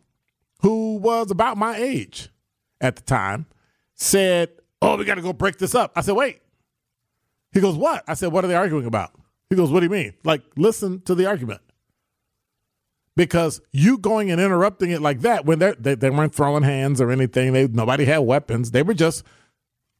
who 0.59 0.97
was 0.97 1.31
about 1.31 1.57
my 1.57 1.75
age 1.77 2.29
at 2.81 2.95
the 2.95 3.01
time, 3.01 3.45
said, 3.95 4.49
Oh, 4.81 4.95
we 4.97 5.05
got 5.05 5.15
to 5.15 5.21
go 5.21 5.33
break 5.33 5.57
this 5.57 5.75
up. 5.75 5.91
I 5.95 6.01
said, 6.01 6.15
Wait. 6.15 6.41
He 7.51 7.59
goes, 7.61 7.75
What? 7.75 8.03
I 8.07 8.13
said, 8.13 8.31
What 8.31 8.45
are 8.45 8.47
they 8.47 8.55
arguing 8.55 8.85
about? 8.85 9.11
He 9.49 9.55
goes, 9.55 9.71
What 9.71 9.79
do 9.81 9.85
you 9.85 9.89
mean? 9.91 10.13
Like, 10.23 10.43
listen 10.55 11.01
to 11.01 11.15
the 11.15 11.25
argument. 11.25 11.61
because 13.15 13.59
you 13.73 13.97
going 13.97 14.31
and 14.31 14.39
interrupting 14.39 14.91
it 14.91 15.01
like 15.01 15.21
that 15.21 15.45
when 15.45 15.59
they 15.59 15.73
they 15.73 16.09
weren't 16.09 16.33
throwing 16.33 16.63
hands 16.63 17.01
or 17.01 17.11
anything. 17.11 17.51
They 17.53 17.67
nobody 17.67 18.05
had 18.05 18.19
weapons. 18.19 18.71
They 18.71 18.83
were 18.83 18.93
just 18.93 19.23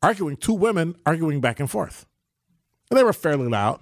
arguing. 0.02 0.38
Two 0.38 0.54
women 0.54 0.95
arguing 1.06 1.41
back 1.41 1.60
and 1.60 1.69
forth. 1.69 2.06
And 2.89 2.98
they 2.98 3.04
were 3.04 3.13
fairly 3.13 3.48
loud, 3.48 3.82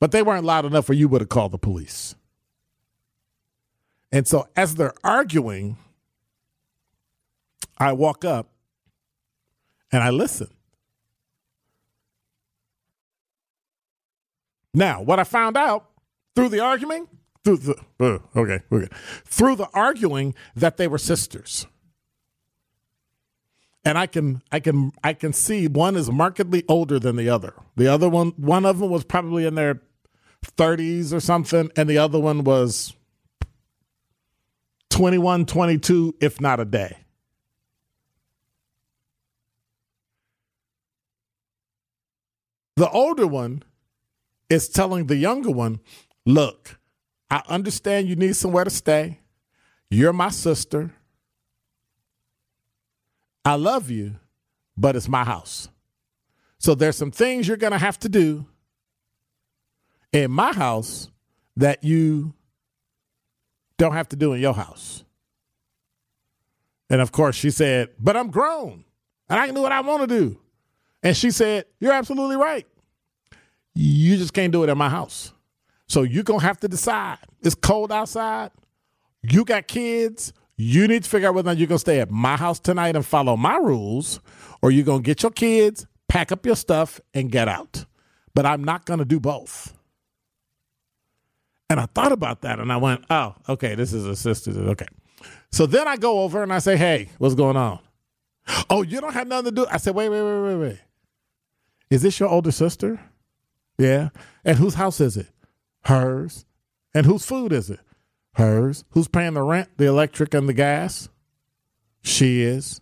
but 0.00 0.10
they 0.12 0.22
weren't 0.22 0.44
loud 0.44 0.64
enough 0.64 0.86
for 0.86 0.94
you 0.94 1.08
would 1.08 1.20
have 1.20 1.28
called 1.28 1.52
the 1.52 1.58
police. 1.58 2.14
And 4.12 4.26
so 4.26 4.48
as 4.56 4.74
they're 4.74 4.94
arguing, 5.04 5.76
I 7.78 7.92
walk 7.92 8.24
up 8.24 8.48
and 9.92 10.02
I 10.02 10.10
listen. 10.10 10.48
Now, 14.72 15.02
what 15.02 15.18
I 15.18 15.24
found 15.24 15.56
out 15.56 15.90
through 16.36 16.50
the 16.50 16.60
arguing, 16.60 17.08
through 17.44 17.56
the 17.56 17.74
uh, 17.98 18.18
okay, 18.36 18.60
okay, 18.70 18.88
through 19.24 19.56
the 19.56 19.68
arguing 19.74 20.34
that 20.54 20.76
they 20.76 20.86
were 20.86 20.98
sisters, 20.98 21.66
and 23.84 23.98
I 23.98 24.06
can 24.06 24.42
I 24.52 24.60
can 24.60 24.92
I 25.02 25.12
can 25.12 25.32
see 25.32 25.66
one 25.66 25.96
is 25.96 26.10
markedly 26.10 26.64
older 26.68 27.00
than 27.00 27.16
the 27.16 27.28
other. 27.28 27.54
The 27.76 27.88
other 27.88 28.08
one, 28.08 28.28
one 28.36 28.64
of 28.64 28.78
them 28.78 28.90
was 28.90 29.04
probably 29.04 29.44
in 29.44 29.56
their 29.56 29.82
thirties 30.44 31.12
or 31.12 31.20
something, 31.20 31.70
and 31.76 31.88
the 31.88 31.98
other 31.98 32.20
one 32.20 32.44
was 32.44 32.94
21, 34.90 35.46
22, 35.46 36.16
if 36.20 36.40
not 36.40 36.60
a 36.60 36.64
day. 36.64 36.96
The 42.76 42.88
older 42.90 43.26
one 43.26 43.62
is 44.48 44.68
telling 44.68 45.06
the 45.06 45.16
younger 45.16 45.50
one, 45.50 45.80
look, 46.24 46.78
I 47.30 47.42
understand 47.48 48.08
you 48.08 48.16
need 48.16 48.36
somewhere 48.36 48.64
to 48.64 48.70
stay. 48.70 49.20
You're 49.90 50.12
my 50.12 50.30
sister. 50.30 50.92
I 53.44 53.54
love 53.54 53.90
you, 53.90 54.16
but 54.76 54.96
it's 54.96 55.08
my 55.08 55.24
house. 55.24 55.68
So 56.58 56.74
there's 56.74 56.96
some 56.96 57.10
things 57.10 57.48
you're 57.48 57.56
going 57.56 57.72
to 57.72 57.78
have 57.78 57.98
to 58.00 58.08
do 58.08 58.46
in 60.12 60.30
my 60.30 60.52
house 60.52 61.10
that 61.56 61.84
you 61.84 62.34
don't 63.80 63.94
have 63.94 64.10
to 64.10 64.16
do 64.16 64.34
in 64.34 64.40
your 64.40 64.52
house. 64.52 65.04
And 66.90 67.00
of 67.00 67.12
course, 67.12 67.34
she 67.34 67.50
said, 67.50 67.88
But 67.98 68.16
I'm 68.16 68.30
grown 68.30 68.84
and 69.28 69.40
I 69.40 69.46
can 69.46 69.54
do 69.54 69.62
what 69.62 69.72
I 69.72 69.80
want 69.80 70.02
to 70.02 70.06
do. 70.06 70.38
And 71.02 71.16
she 71.16 71.30
said, 71.30 71.64
You're 71.80 71.92
absolutely 71.92 72.36
right. 72.36 72.66
You 73.74 74.16
just 74.18 74.34
can't 74.34 74.52
do 74.52 74.62
it 74.64 74.68
in 74.68 74.76
my 74.76 74.90
house. 74.90 75.32
So 75.88 76.02
you're 76.02 76.24
going 76.24 76.40
to 76.40 76.46
have 76.46 76.60
to 76.60 76.68
decide. 76.68 77.18
It's 77.42 77.54
cold 77.54 77.90
outside. 77.90 78.50
You 79.22 79.44
got 79.44 79.66
kids. 79.66 80.32
You 80.56 80.86
need 80.86 81.04
to 81.04 81.08
figure 81.08 81.28
out 81.28 81.34
whether 81.34 81.52
you're 81.54 81.66
going 81.66 81.76
to 81.76 81.78
stay 81.78 82.00
at 82.00 82.10
my 82.10 82.36
house 82.36 82.60
tonight 82.60 82.96
and 82.96 83.06
follow 83.06 83.34
my 83.36 83.56
rules, 83.56 84.20
or 84.60 84.70
you're 84.70 84.84
going 84.84 85.02
to 85.02 85.06
get 85.06 85.22
your 85.22 85.32
kids, 85.32 85.86
pack 86.06 86.30
up 86.30 86.44
your 86.44 86.54
stuff, 86.54 87.00
and 87.14 87.32
get 87.32 87.48
out. 87.48 87.86
But 88.34 88.44
I'm 88.44 88.62
not 88.62 88.84
going 88.84 88.98
to 88.98 89.06
do 89.06 89.18
both. 89.18 89.79
And 91.70 91.78
I 91.78 91.86
thought 91.86 92.10
about 92.10 92.42
that 92.42 92.58
and 92.58 92.72
I 92.72 92.76
went, 92.76 93.04
oh, 93.10 93.36
okay, 93.48 93.76
this 93.76 93.92
is 93.92 94.04
a 94.04 94.16
sister. 94.16 94.50
Okay. 94.50 94.88
So 95.52 95.66
then 95.66 95.86
I 95.86 95.96
go 95.96 96.22
over 96.22 96.42
and 96.42 96.52
I 96.52 96.58
say, 96.58 96.76
hey, 96.76 97.08
what's 97.18 97.36
going 97.36 97.56
on? 97.56 97.78
Oh, 98.68 98.82
you 98.82 99.00
don't 99.00 99.12
have 99.12 99.28
nothing 99.28 99.46
to 99.46 99.50
do. 99.52 99.66
I 99.70 99.76
said, 99.76 99.94
wait, 99.94 100.08
wait, 100.08 100.20
wait, 100.20 100.40
wait, 100.40 100.56
wait. 100.56 100.78
Is 101.88 102.02
this 102.02 102.18
your 102.18 102.28
older 102.28 102.50
sister? 102.50 103.00
Yeah. 103.78 104.08
And 104.44 104.58
whose 104.58 104.74
house 104.74 105.00
is 105.00 105.16
it? 105.16 105.28
Hers. 105.84 106.44
And 106.92 107.06
whose 107.06 107.24
food 107.24 107.52
is 107.52 107.70
it? 107.70 107.80
Hers. 108.34 108.84
Who's 108.90 109.06
paying 109.06 109.34
the 109.34 109.42
rent, 109.42 109.68
the 109.76 109.86
electric, 109.86 110.34
and 110.34 110.48
the 110.48 110.52
gas? 110.52 111.08
She 112.02 112.42
is. 112.42 112.80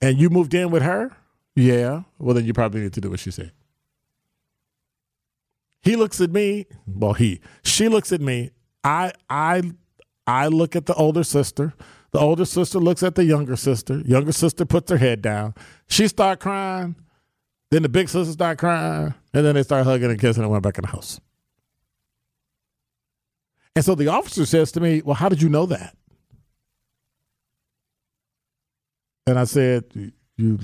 And 0.00 0.18
you 0.18 0.30
moved 0.30 0.54
in 0.54 0.70
with 0.70 0.82
her? 0.82 1.16
Yeah. 1.56 2.02
Well, 2.18 2.34
then 2.34 2.44
you 2.44 2.52
probably 2.52 2.82
need 2.82 2.92
to 2.92 3.00
do 3.00 3.10
what 3.10 3.18
she 3.18 3.32
said. 3.32 3.50
He 5.86 5.94
looks 5.94 6.20
at 6.20 6.32
me. 6.32 6.66
Well, 6.84 7.12
he. 7.12 7.40
She 7.62 7.86
looks 7.88 8.10
at 8.10 8.20
me. 8.20 8.50
I. 8.82 9.12
I. 9.30 9.62
I 10.26 10.48
look 10.48 10.74
at 10.74 10.86
the 10.86 10.94
older 10.94 11.22
sister. 11.22 11.74
The 12.10 12.18
older 12.18 12.44
sister 12.44 12.80
looks 12.80 13.04
at 13.04 13.14
the 13.14 13.24
younger 13.24 13.54
sister. 13.54 14.00
Younger 14.00 14.32
sister 14.32 14.64
puts 14.64 14.90
her 14.90 14.96
head 14.96 15.22
down. 15.22 15.54
She 15.86 16.08
start 16.08 16.40
crying. 16.40 16.96
Then 17.70 17.82
the 17.82 17.88
big 17.88 18.08
sister 18.08 18.32
start 18.32 18.58
crying, 18.58 19.14
and 19.32 19.46
then 19.46 19.54
they 19.54 19.62
start 19.62 19.84
hugging 19.84 20.10
and 20.10 20.20
kissing 20.20 20.42
and 20.42 20.50
went 20.50 20.64
back 20.64 20.76
in 20.76 20.82
the 20.82 20.88
house. 20.88 21.20
And 23.76 23.84
so 23.84 23.94
the 23.94 24.08
officer 24.08 24.44
says 24.44 24.72
to 24.72 24.80
me, 24.80 25.02
Well, 25.02 25.14
how 25.14 25.28
did 25.28 25.40
you 25.40 25.48
know 25.48 25.66
that? 25.66 25.96
And 29.24 29.38
I 29.38 29.44
said, 29.44 29.84
You 30.36 30.58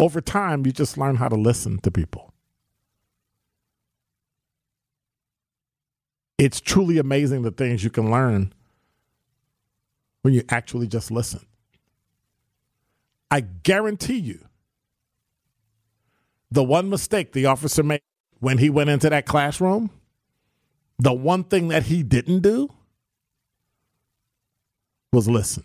over 0.00 0.20
time 0.20 0.66
you 0.66 0.72
just 0.72 0.98
learn 0.98 1.14
how 1.14 1.28
to 1.28 1.36
listen 1.36 1.78
to 1.82 1.92
people. 1.92 2.27
It's 6.38 6.60
truly 6.60 6.98
amazing 6.98 7.42
the 7.42 7.50
things 7.50 7.82
you 7.82 7.90
can 7.90 8.10
learn 8.10 8.52
when 10.22 10.32
you 10.34 10.44
actually 10.48 10.86
just 10.86 11.10
listen. 11.10 11.44
I 13.30 13.40
guarantee 13.40 14.18
you 14.18 14.46
the 16.50 16.62
one 16.62 16.88
mistake 16.88 17.32
the 17.32 17.46
officer 17.46 17.82
made 17.82 18.00
when 18.40 18.58
he 18.58 18.70
went 18.70 18.88
into 18.88 19.10
that 19.10 19.26
classroom, 19.26 19.90
the 20.98 21.12
one 21.12 21.44
thing 21.44 21.68
that 21.68 21.84
he 21.84 22.02
didn't 22.02 22.40
do 22.40 22.68
was 25.12 25.28
listen. 25.28 25.64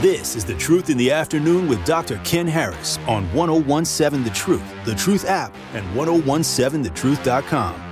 This 0.00 0.34
is 0.34 0.44
The 0.44 0.54
Truth 0.54 0.88
in 0.88 0.96
the 0.96 1.10
Afternoon 1.10 1.68
with 1.68 1.84
Dr. 1.84 2.18
Ken 2.24 2.46
Harris 2.46 2.98
on 3.06 3.32
1017 3.34 4.24
The 4.24 4.30
Truth, 4.30 4.64
The 4.86 4.94
Truth 4.94 5.26
app, 5.26 5.54
and 5.74 5.84
1017thetruth.com. 5.94 7.91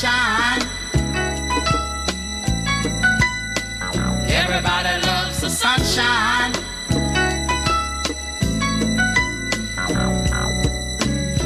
Sunshine. 0.00 0.62
Everybody 4.30 5.06
loves 5.06 5.42
the 5.42 5.50
sunshine. 5.50 6.54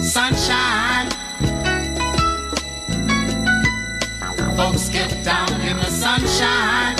Sunshine. 0.01 1.11
Folks 4.57 4.89
get 4.89 5.24
down 5.24 5.61
in 5.62 5.76
the 5.79 5.91
sunshine. 5.91 6.97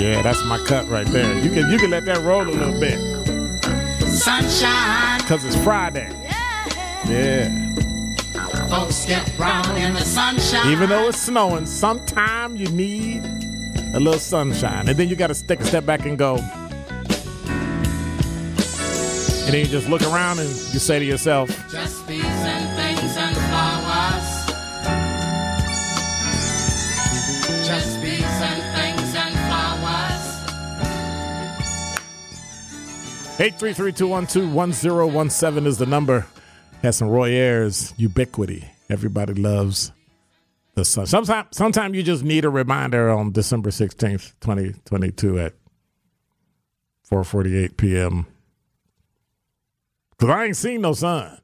Yeah, 0.00 0.22
that's 0.22 0.42
my 0.46 0.58
cut 0.66 0.88
right 0.88 1.06
there. 1.06 1.38
You 1.38 1.50
can 1.52 1.70
you 1.70 1.78
can 1.78 1.90
let 1.90 2.04
that 2.06 2.20
roll 2.22 2.48
a 2.48 2.50
little 2.50 2.80
bit. 2.80 2.98
Sunshine. 4.08 5.20
Cause 5.20 5.44
it's 5.44 5.54
Friday. 5.54 6.10
Yeah 7.06 7.64
folks 8.68 9.08
in 9.08 9.92
the 9.92 10.00
sunshine. 10.00 10.72
Even 10.72 10.88
though 10.88 11.08
it's 11.08 11.20
snowing, 11.20 11.66
sometime 11.66 12.56
you 12.56 12.68
need 12.68 13.24
a 13.94 14.00
little 14.00 14.20
sunshine. 14.20 14.88
And 14.88 14.98
then 14.98 15.08
you 15.08 15.16
got 15.16 15.28
to 15.28 15.46
take 15.46 15.60
a 15.60 15.64
step 15.64 15.86
back 15.86 16.04
and 16.06 16.18
go. 16.18 16.36
And 19.44 19.52
then 19.52 19.60
you 19.60 19.66
just 19.66 19.88
look 19.88 20.02
around 20.02 20.38
and 20.38 20.48
you 20.48 20.78
say 20.78 20.98
to 20.98 21.04
yourself, 21.04 21.48
Just 21.70 22.06
bees 22.08 22.24
and 22.24 22.76
things 22.76 23.16
and 23.16 23.36
flowers. 23.36 24.46
Just 27.66 28.00
bees 28.02 28.22
and 28.22 28.62
things 28.74 29.14
and 29.14 29.34
flowers. 29.34 30.24
833 33.38 33.92
212 33.92 34.54
1017 34.54 35.66
is 35.66 35.78
the 35.78 35.86
number. 35.86 36.26
Has 36.84 36.98
some 36.98 37.08
Roy 37.08 37.30
Ayers 37.30 37.94
ubiquity. 37.96 38.68
Everybody 38.90 39.32
loves 39.32 39.90
the 40.74 40.84
sun. 40.84 41.06
Sometimes 41.06 41.48
sometimes 41.50 41.96
you 41.96 42.02
just 42.02 42.22
need 42.22 42.44
a 42.44 42.50
reminder 42.50 43.08
on 43.08 43.32
December 43.32 43.70
16th, 43.70 44.34
2022 44.40 45.38
at 45.38 45.54
4:48 47.10 47.78
p.m. 47.78 48.26
Cuz 50.18 50.28
I 50.28 50.44
ain't 50.44 50.58
seen 50.58 50.82
no 50.82 50.92
sun 50.92 51.38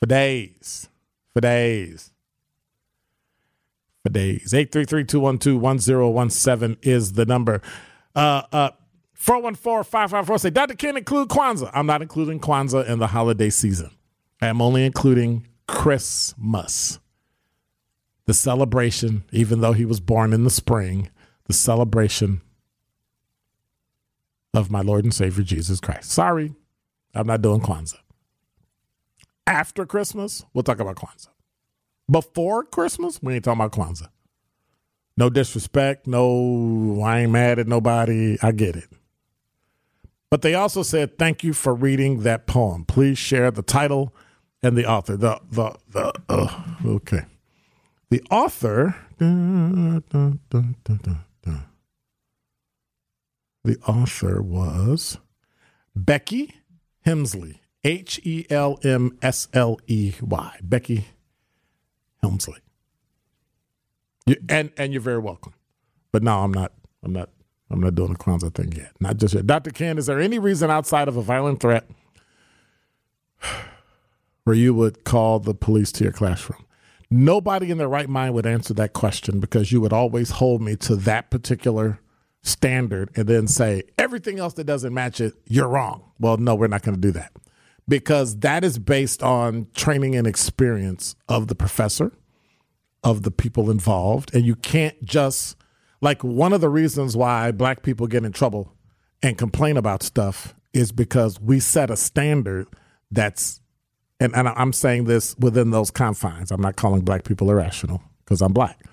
for 0.00 0.06
days. 0.06 0.88
For 1.34 1.42
days. 1.42 2.10
For 4.04 4.08
days. 4.08 4.54
833-212-1017 4.54 6.78
is 6.80 7.12
the 7.12 7.26
number. 7.26 7.60
Uh 8.14 8.40
uh 8.50 8.70
414-554 9.20 10.40
say, 10.40 10.48
Dr. 10.48 10.76
Ken, 10.76 10.96
include 10.96 11.28
Kwanzaa. 11.28 11.70
I'm 11.74 11.84
not 11.84 12.00
including 12.00 12.40
Kwanzaa 12.40 12.88
in 12.88 13.00
the 13.00 13.08
holiday 13.08 13.50
season. 13.50 13.90
I 14.40 14.48
am 14.48 14.60
only 14.60 14.84
including 14.84 15.46
Christmas. 15.66 16.98
The 18.26 18.34
celebration, 18.34 19.24
even 19.30 19.60
though 19.60 19.72
he 19.72 19.84
was 19.84 20.00
born 20.00 20.32
in 20.32 20.44
the 20.44 20.50
spring, 20.50 21.10
the 21.44 21.52
celebration 21.52 22.40
of 24.52 24.70
my 24.70 24.80
Lord 24.80 25.04
and 25.04 25.14
Savior 25.14 25.44
Jesus 25.44 25.80
Christ. 25.80 26.10
Sorry, 26.10 26.54
I'm 27.14 27.26
not 27.26 27.42
doing 27.42 27.60
Kwanzaa. 27.60 28.00
After 29.46 29.86
Christmas, 29.86 30.44
we'll 30.52 30.64
talk 30.64 30.80
about 30.80 30.96
Kwanzaa. 30.96 31.28
Before 32.10 32.64
Christmas, 32.64 33.22
we 33.22 33.34
ain't 33.34 33.44
talking 33.44 33.60
about 33.60 33.72
Kwanzaa. 33.72 34.08
No 35.16 35.30
disrespect, 35.30 36.06
no, 36.06 37.00
I 37.02 37.20
ain't 37.20 37.32
mad 37.32 37.58
at 37.58 37.68
nobody. 37.68 38.36
I 38.42 38.52
get 38.52 38.76
it. 38.76 38.88
But 40.30 40.42
they 40.42 40.54
also 40.54 40.82
said, 40.82 41.16
"Thank 41.16 41.44
you 41.44 41.52
for 41.52 41.74
reading 41.74 42.22
that 42.22 42.46
poem. 42.46 42.84
Please 42.84 43.16
share 43.16 43.50
the 43.50 43.62
title 43.62 44.12
and 44.62 44.76
the 44.76 44.86
author." 44.86 45.16
The 45.16 45.40
the 45.50 45.76
the 45.90 46.12
uh, 46.28 46.62
okay, 46.84 47.24
the 48.10 48.22
author. 48.30 48.96
Dun, 49.18 50.04
dun, 50.10 50.40
dun, 50.44 51.24
the 53.66 53.78
author 53.80 54.40
was 54.40 55.18
Becky 55.96 56.54
Hemsley, 57.04 57.58
H 57.82 58.20
E 58.22 58.46
L 58.48 58.78
M 58.84 59.18
S 59.22 59.48
L 59.52 59.80
E 59.88 60.12
Y. 60.20 60.58
Becky 60.62 61.06
Hemsley. 62.22 62.58
You, 64.24 64.36
and 64.48 64.70
and 64.76 64.92
you're 64.92 65.02
very 65.02 65.18
welcome. 65.18 65.54
But 66.12 66.22
no, 66.22 66.38
I'm 66.38 66.54
not. 66.54 66.72
I'm 67.02 67.12
not 67.12 67.30
I'm 67.68 67.80
not 67.80 67.96
doing 67.96 68.12
the 68.12 68.18
Kwanzaa 68.18 68.54
thing 68.54 68.72
yet. 68.72 68.92
Not 69.00 69.16
just 69.16 69.34
yet. 69.34 69.46
Dr. 69.46 69.70
Ken, 69.70 69.98
is 69.98 70.06
there 70.06 70.20
any 70.20 70.38
reason 70.38 70.70
outside 70.70 71.08
of 71.08 71.16
a 71.16 71.22
violent 71.22 71.60
threat 71.60 71.88
where 74.46 74.54
you 74.54 74.72
would 74.72 75.02
call 75.02 75.40
the 75.40 75.54
police 75.54 75.90
to 75.90 76.04
your 76.04 76.12
classroom? 76.12 76.64
Nobody 77.10 77.72
in 77.72 77.78
their 77.78 77.88
right 77.88 78.08
mind 78.08 78.32
would 78.34 78.46
answer 78.46 78.72
that 78.74 78.92
question 78.92 79.40
because 79.40 79.72
you 79.72 79.80
would 79.80 79.92
always 79.92 80.30
hold 80.30 80.62
me 80.62 80.76
to 80.76 80.94
that 80.94 81.30
particular 81.30 81.98
standard 82.42 83.10
and 83.16 83.28
then 83.28 83.48
say, 83.48 83.82
everything 83.98 84.38
else 84.38 84.54
that 84.54 84.62
doesn't 84.62 84.94
match 84.94 85.20
it, 85.20 85.34
you're 85.46 85.66
wrong. 85.66 86.12
Well, 86.20 86.36
no, 86.36 86.54
we're 86.54 86.68
not 86.68 86.82
going 86.82 86.94
to 86.94 87.00
do 87.00 87.10
that 87.10 87.32
because 87.88 88.38
that 88.38 88.62
is 88.62 88.78
based 88.78 89.20
on 89.20 89.66
training 89.74 90.14
and 90.14 90.28
experience 90.28 91.16
of 91.28 91.48
the 91.48 91.56
professor, 91.56 92.12
of 93.02 93.24
the 93.24 93.32
people 93.32 93.68
involved. 93.68 94.32
And 94.32 94.46
you 94.46 94.54
can't 94.54 95.04
just 95.04 95.56
like 96.00 96.22
one 96.22 96.52
of 96.52 96.60
the 96.60 96.68
reasons 96.68 97.16
why 97.16 97.50
black 97.50 97.82
people 97.82 98.06
get 98.06 98.24
in 98.24 98.30
trouble 98.30 98.72
and 99.24 99.36
complain 99.36 99.76
about 99.76 100.04
stuff 100.04 100.54
is 100.72 100.92
because 100.92 101.40
we 101.40 101.58
set 101.58 101.90
a 101.90 101.96
standard 101.96 102.68
that's 103.10 103.60
and, 104.20 104.34
and 104.34 104.48
I'm 104.48 104.72
saying 104.72 105.04
this 105.04 105.36
within 105.38 105.70
those 105.70 105.90
confines. 105.90 106.50
I'm 106.50 106.60
not 106.60 106.76
calling 106.76 107.02
black 107.02 107.24
people 107.24 107.50
irrational 107.50 108.02
because 108.24 108.40
I'm 108.40 108.52
black. 108.52 108.84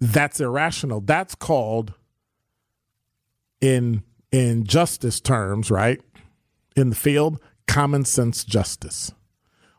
That's 0.00 0.40
irrational. 0.40 1.00
That's 1.00 1.34
called 1.34 1.94
in 3.60 4.02
in 4.30 4.64
justice 4.64 5.20
terms, 5.20 5.70
right? 5.70 6.00
In 6.74 6.90
the 6.90 6.96
field, 6.96 7.40
common 7.66 8.04
sense 8.04 8.44
justice. 8.44 9.12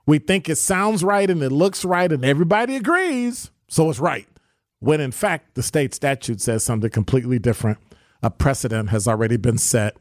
We 0.07 0.19
think 0.19 0.49
it 0.49 0.55
sounds 0.55 1.03
right 1.03 1.29
and 1.29 1.43
it 1.43 1.51
looks 1.51 1.85
right 1.85 2.11
and 2.11 2.25
everybody 2.25 2.75
agrees, 2.75 3.51
so 3.67 3.89
it's 3.89 3.99
right 3.99 4.27
when 4.79 5.01
in 5.01 5.11
fact 5.11 5.55
the 5.55 5.63
state 5.63 5.93
statute 5.93 6.41
says 6.41 6.63
something 6.63 6.89
completely 6.89 7.39
different. 7.39 7.77
A 8.23 8.31
precedent 8.31 8.89
has 8.89 9.07
already 9.07 9.37
been 9.37 9.57
set, 9.57 9.95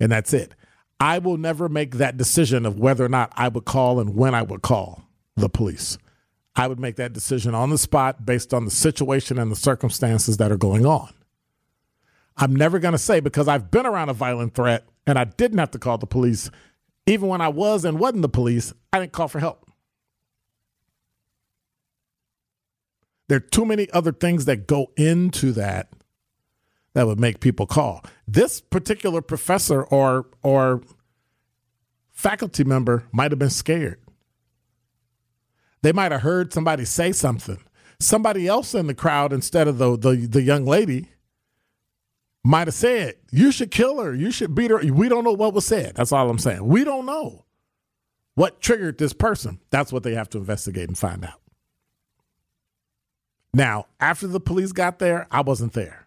and 0.00 0.10
that's 0.10 0.32
it. 0.32 0.54
I 0.98 1.18
will 1.18 1.36
never 1.36 1.68
make 1.68 1.96
that 1.96 2.16
decision 2.16 2.64
of 2.64 2.78
whether 2.78 3.04
or 3.04 3.08
not 3.08 3.32
I 3.36 3.48
would 3.48 3.64
call 3.64 4.00
and 4.00 4.14
when 4.14 4.34
I 4.34 4.42
would 4.42 4.62
call 4.62 5.02
the 5.36 5.48
police. 5.48 5.98
I 6.54 6.66
would 6.68 6.80
make 6.80 6.96
that 6.96 7.12
decision 7.12 7.54
on 7.54 7.68
the 7.68 7.76
spot 7.76 8.24
based 8.24 8.54
on 8.54 8.64
the 8.64 8.70
situation 8.70 9.38
and 9.38 9.52
the 9.52 9.56
circumstances 9.56 10.38
that 10.38 10.50
are 10.50 10.56
going 10.56 10.86
on. 10.86 11.12
I'm 12.38 12.56
never 12.56 12.78
going 12.78 12.92
to 12.92 12.98
say 12.98 13.20
because 13.20 13.46
I've 13.46 13.70
been 13.70 13.86
around 13.86 14.08
a 14.08 14.14
violent 14.14 14.54
threat 14.54 14.86
and 15.06 15.18
I 15.18 15.24
didn't 15.24 15.58
have 15.58 15.70
to 15.72 15.78
call 15.78 15.98
the 15.98 16.06
police. 16.06 16.50
Even 17.06 17.28
when 17.28 17.40
I 17.40 17.48
was 17.48 17.84
and 17.84 17.98
wasn't 17.98 18.22
the 18.22 18.28
police, 18.28 18.72
I 18.92 19.00
didn't 19.00 19.12
call 19.12 19.28
for 19.28 19.38
help. 19.38 19.70
There 23.28 23.36
are 23.36 23.40
too 23.40 23.64
many 23.64 23.90
other 23.90 24.12
things 24.12 24.44
that 24.46 24.66
go 24.66 24.92
into 24.96 25.52
that 25.52 25.88
that 26.96 27.06
would 27.06 27.20
make 27.20 27.40
people 27.40 27.66
call. 27.66 28.02
This 28.26 28.62
particular 28.62 29.20
professor 29.20 29.82
or 29.82 30.24
or 30.42 30.80
faculty 32.10 32.64
member 32.64 33.04
might 33.12 33.32
have 33.32 33.38
been 33.38 33.50
scared. 33.50 34.00
They 35.82 35.92
might 35.92 36.10
have 36.10 36.22
heard 36.22 36.54
somebody 36.54 36.86
say 36.86 37.12
something. 37.12 37.58
Somebody 38.00 38.48
else 38.48 38.74
in 38.74 38.86
the 38.86 38.94
crowd 38.94 39.34
instead 39.34 39.68
of 39.68 39.76
the 39.76 39.98
the, 39.98 40.16
the 40.26 40.40
young 40.40 40.64
lady 40.64 41.10
might 42.42 42.66
have 42.66 42.74
said, 42.74 43.16
"You 43.30 43.52
should 43.52 43.70
kill 43.70 44.00
her. 44.00 44.14
You 44.14 44.30
should 44.30 44.54
beat 44.54 44.70
her." 44.70 44.78
We 44.78 45.10
don't 45.10 45.24
know 45.24 45.34
what 45.34 45.52
was 45.52 45.66
said. 45.66 45.96
That's 45.96 46.12
all 46.12 46.30
I'm 46.30 46.38
saying. 46.38 46.66
We 46.66 46.82
don't 46.82 47.04
know 47.04 47.44
what 48.36 48.62
triggered 48.62 48.96
this 48.96 49.12
person. 49.12 49.60
That's 49.68 49.92
what 49.92 50.02
they 50.02 50.14
have 50.14 50.30
to 50.30 50.38
investigate 50.38 50.88
and 50.88 50.96
find 50.96 51.26
out. 51.26 51.42
Now, 53.52 53.84
after 54.00 54.26
the 54.26 54.40
police 54.40 54.72
got 54.72 54.98
there, 54.98 55.26
I 55.30 55.42
wasn't 55.42 55.74
there. 55.74 56.05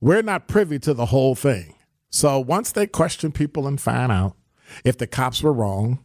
We're 0.00 0.22
not 0.22 0.48
privy 0.48 0.78
to 0.80 0.94
the 0.94 1.06
whole 1.06 1.34
thing. 1.34 1.74
So 2.10 2.38
once 2.38 2.72
they 2.72 2.86
question 2.86 3.32
people 3.32 3.66
and 3.66 3.80
find 3.80 4.10
out 4.10 4.36
if 4.84 4.96
the 4.96 5.06
cops 5.06 5.42
were 5.42 5.52
wrong, 5.52 5.98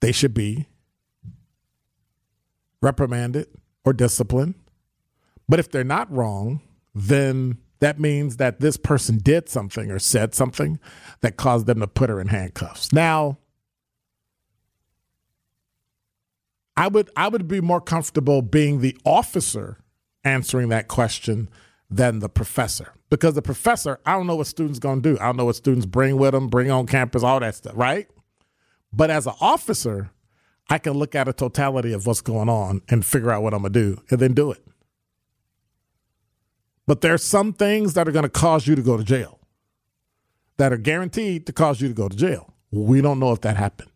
they 0.00 0.12
should 0.12 0.34
be 0.34 0.66
reprimanded 2.80 3.48
or 3.84 3.92
disciplined. 3.92 4.54
But 5.48 5.58
if 5.58 5.70
they're 5.70 5.84
not 5.84 6.10
wrong, 6.12 6.60
then 6.94 7.58
that 7.80 7.98
means 7.98 8.36
that 8.36 8.60
this 8.60 8.76
person 8.76 9.18
did 9.18 9.48
something 9.48 9.90
or 9.90 9.98
said 9.98 10.34
something 10.34 10.78
that 11.20 11.36
caused 11.36 11.66
them 11.66 11.80
to 11.80 11.86
put 11.86 12.10
her 12.10 12.20
in 12.20 12.28
handcuffs. 12.28 12.92
Now, 12.92 13.38
I 16.76 16.88
would 16.88 17.10
I 17.16 17.28
would 17.28 17.48
be 17.48 17.60
more 17.60 17.80
comfortable 17.80 18.40
being 18.42 18.80
the 18.80 18.96
officer 19.04 19.78
answering 20.24 20.68
that 20.68 20.88
question 20.88 21.48
than 21.90 22.20
the 22.20 22.28
professor 22.28 22.92
because 23.10 23.34
the 23.34 23.42
professor 23.42 23.98
I 24.06 24.12
don't 24.12 24.26
know 24.26 24.36
what 24.36 24.46
students 24.46 24.78
going 24.78 25.02
to 25.02 25.14
do. 25.14 25.20
I 25.20 25.26
don't 25.26 25.36
know 25.36 25.44
what 25.44 25.56
students 25.56 25.86
bring 25.86 26.16
with 26.16 26.32
them, 26.32 26.48
bring 26.48 26.70
on 26.70 26.86
campus, 26.86 27.22
all 27.22 27.40
that 27.40 27.54
stuff, 27.54 27.72
right? 27.76 28.08
But 28.92 29.10
as 29.10 29.26
an 29.26 29.34
officer, 29.40 30.10
I 30.68 30.78
can 30.78 30.94
look 30.94 31.14
at 31.14 31.28
a 31.28 31.32
totality 31.32 31.92
of 31.92 32.06
what's 32.06 32.20
going 32.20 32.48
on 32.48 32.82
and 32.88 33.04
figure 33.04 33.30
out 33.30 33.42
what 33.42 33.54
I'm 33.54 33.62
going 33.62 33.72
to 33.72 33.80
do 33.80 34.02
and 34.10 34.20
then 34.20 34.34
do 34.34 34.52
it. 34.52 34.64
But 36.86 37.00
there's 37.00 37.24
some 37.24 37.52
things 37.52 37.94
that 37.94 38.08
are 38.08 38.12
going 38.12 38.24
to 38.24 38.28
cause 38.28 38.66
you 38.66 38.74
to 38.74 38.82
go 38.82 38.96
to 38.96 39.04
jail 39.04 39.40
that 40.56 40.72
are 40.72 40.76
guaranteed 40.76 41.46
to 41.46 41.52
cause 41.52 41.80
you 41.80 41.88
to 41.88 41.94
go 41.94 42.08
to 42.08 42.16
jail. 42.16 42.54
We 42.70 43.00
don't 43.00 43.18
know 43.18 43.32
if 43.32 43.40
that 43.40 43.56
happened 43.56 43.90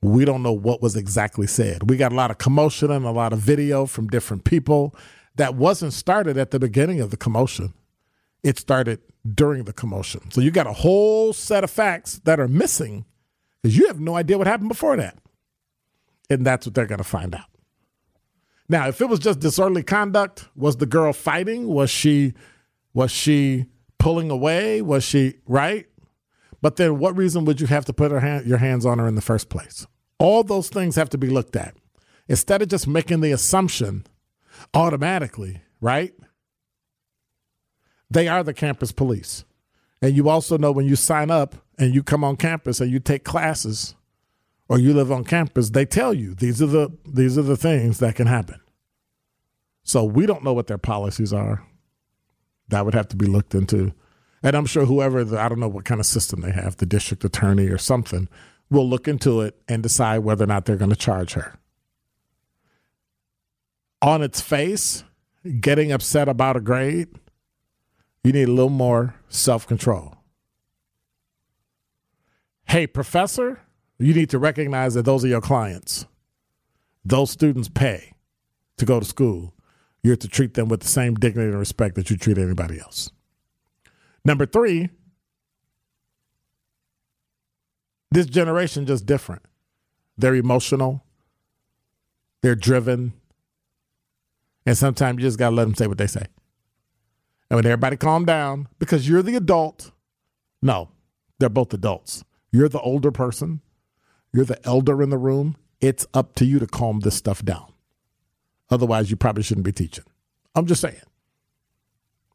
we 0.00 0.24
don't 0.24 0.42
know 0.42 0.52
what 0.52 0.80
was 0.80 0.96
exactly 0.96 1.46
said. 1.46 1.90
We 1.90 1.96
got 1.96 2.12
a 2.12 2.14
lot 2.14 2.30
of 2.30 2.38
commotion 2.38 2.90
and 2.90 3.04
a 3.04 3.10
lot 3.10 3.32
of 3.32 3.40
video 3.40 3.86
from 3.86 4.08
different 4.08 4.44
people 4.44 4.94
that 5.38 5.54
wasn't 5.54 5.92
started 5.92 6.36
at 6.36 6.50
the 6.50 6.58
beginning 6.58 7.00
of 7.00 7.10
the 7.10 7.16
commotion. 7.16 7.72
It 8.42 8.58
started 8.58 9.00
during 9.34 9.64
the 9.64 9.72
commotion. 9.72 10.30
So 10.30 10.40
you 10.40 10.50
got 10.50 10.66
a 10.66 10.72
whole 10.72 11.32
set 11.32 11.64
of 11.64 11.70
facts 11.70 12.20
that 12.24 12.38
are 12.38 12.48
missing 12.48 13.04
because 13.62 13.76
you 13.76 13.86
have 13.86 14.00
no 14.00 14.16
idea 14.16 14.36
what 14.36 14.46
happened 14.46 14.68
before 14.68 14.96
that. 14.96 15.18
And 16.28 16.44
that's 16.44 16.66
what 16.66 16.74
they're 16.74 16.86
going 16.86 16.98
to 16.98 17.04
find 17.04 17.34
out. 17.34 17.46
Now, 18.68 18.88
if 18.88 19.00
it 19.00 19.08
was 19.08 19.18
just 19.18 19.40
disorderly 19.40 19.82
conduct, 19.82 20.48
was 20.54 20.76
the 20.76 20.86
girl 20.86 21.12
fighting? 21.12 21.68
Was 21.68 21.88
she 21.88 22.34
was 22.92 23.10
she 23.10 23.66
pulling 23.98 24.30
away? 24.30 24.82
Was 24.82 25.04
she 25.04 25.34
right? 25.46 25.86
But 26.60 26.76
then 26.76 26.98
what 26.98 27.16
reason 27.16 27.44
would 27.44 27.60
you 27.60 27.68
have 27.68 27.84
to 27.84 27.92
put 27.92 28.10
hand, 28.10 28.46
your 28.46 28.58
hands 28.58 28.84
on 28.84 28.98
her 28.98 29.06
in 29.06 29.14
the 29.14 29.20
first 29.20 29.48
place? 29.48 29.86
All 30.18 30.42
those 30.42 30.68
things 30.68 30.96
have 30.96 31.08
to 31.10 31.18
be 31.18 31.28
looked 31.28 31.54
at. 31.54 31.76
Instead 32.26 32.60
of 32.60 32.68
just 32.68 32.88
making 32.88 33.20
the 33.20 33.30
assumption 33.30 34.04
automatically, 34.74 35.62
right? 35.80 36.14
They 38.10 38.28
are 38.28 38.42
the 38.42 38.54
campus 38.54 38.92
police. 38.92 39.44
And 40.00 40.16
you 40.16 40.28
also 40.28 40.56
know 40.56 40.72
when 40.72 40.86
you 40.86 40.96
sign 40.96 41.30
up 41.30 41.56
and 41.78 41.94
you 41.94 42.02
come 42.02 42.24
on 42.24 42.36
campus 42.36 42.80
and 42.80 42.90
you 42.90 43.00
take 43.00 43.24
classes 43.24 43.94
or 44.68 44.78
you 44.78 44.94
live 44.94 45.10
on 45.10 45.24
campus, 45.24 45.70
they 45.70 45.84
tell 45.84 46.14
you 46.14 46.34
these 46.34 46.62
are 46.62 46.66
the 46.66 46.96
these 47.04 47.36
are 47.36 47.42
the 47.42 47.56
things 47.56 47.98
that 47.98 48.14
can 48.14 48.26
happen. 48.26 48.60
So 49.82 50.04
we 50.04 50.26
don't 50.26 50.44
know 50.44 50.52
what 50.52 50.66
their 50.66 50.78
policies 50.78 51.32
are. 51.32 51.64
That 52.68 52.84
would 52.84 52.94
have 52.94 53.08
to 53.08 53.16
be 53.16 53.26
looked 53.26 53.54
into. 53.54 53.94
And 54.42 54.54
I'm 54.54 54.66
sure 54.66 54.84
whoever 54.84 55.24
the, 55.24 55.40
I 55.40 55.48
don't 55.48 55.58
know 55.58 55.68
what 55.68 55.84
kind 55.84 56.00
of 56.00 56.06
system 56.06 56.42
they 56.42 56.52
have, 56.52 56.76
the 56.76 56.86
district 56.86 57.24
attorney 57.24 57.66
or 57.68 57.78
something, 57.78 58.28
will 58.70 58.88
look 58.88 59.08
into 59.08 59.40
it 59.40 59.60
and 59.66 59.82
decide 59.82 60.18
whether 60.18 60.44
or 60.44 60.48
not 60.48 60.66
they're 60.66 60.76
going 60.76 60.90
to 60.90 60.96
charge 60.96 61.32
her. 61.32 61.58
On 64.00 64.22
its 64.22 64.40
face, 64.40 65.04
getting 65.60 65.90
upset 65.90 66.28
about 66.28 66.56
a 66.56 66.60
grade, 66.60 67.08
you 68.22 68.32
need 68.32 68.48
a 68.48 68.52
little 68.52 68.68
more 68.68 69.14
self 69.28 69.66
control. 69.66 70.14
Hey, 72.64 72.86
professor, 72.86 73.60
you 73.98 74.14
need 74.14 74.30
to 74.30 74.38
recognize 74.38 74.94
that 74.94 75.04
those 75.04 75.24
are 75.24 75.28
your 75.28 75.40
clients. 75.40 76.06
Those 77.04 77.30
students 77.30 77.68
pay 77.68 78.12
to 78.76 78.84
go 78.84 79.00
to 79.00 79.06
school. 79.06 79.54
You 80.02 80.10
have 80.10 80.20
to 80.20 80.28
treat 80.28 80.54
them 80.54 80.68
with 80.68 80.80
the 80.80 80.88
same 80.88 81.14
dignity 81.14 81.48
and 81.48 81.58
respect 81.58 81.94
that 81.96 82.10
you 82.10 82.16
treat 82.16 82.38
anybody 82.38 82.78
else. 82.78 83.10
Number 84.24 84.46
three, 84.46 84.90
this 88.10 88.26
generation 88.26 88.86
just 88.86 89.06
different. 89.06 89.42
They're 90.16 90.34
emotional, 90.34 91.04
they're 92.42 92.54
driven, 92.54 93.12
and 94.68 94.76
sometimes 94.76 95.16
you 95.16 95.26
just 95.26 95.38
got 95.38 95.48
to 95.48 95.56
let 95.56 95.64
them 95.64 95.74
say 95.74 95.86
what 95.86 95.96
they 95.96 96.06
say. 96.06 96.26
And 97.48 97.56
when 97.56 97.64
everybody 97.64 97.96
calm 97.96 98.26
down, 98.26 98.68
because 98.78 99.08
you're 99.08 99.22
the 99.22 99.34
adult, 99.34 99.92
no, 100.60 100.90
they're 101.38 101.48
both 101.48 101.72
adults. 101.72 102.22
You're 102.52 102.68
the 102.68 102.80
older 102.80 103.10
person, 103.10 103.62
you're 104.30 104.44
the 104.44 104.60
elder 104.66 105.02
in 105.02 105.08
the 105.08 105.16
room. 105.16 105.56
It's 105.80 106.06
up 106.12 106.34
to 106.34 106.44
you 106.44 106.58
to 106.58 106.66
calm 106.66 107.00
this 107.00 107.14
stuff 107.14 107.42
down. 107.42 107.72
Otherwise, 108.68 109.10
you 109.10 109.16
probably 109.16 109.42
shouldn't 109.42 109.64
be 109.64 109.72
teaching. 109.72 110.04
I'm 110.54 110.66
just 110.66 110.82
saying. 110.82 111.00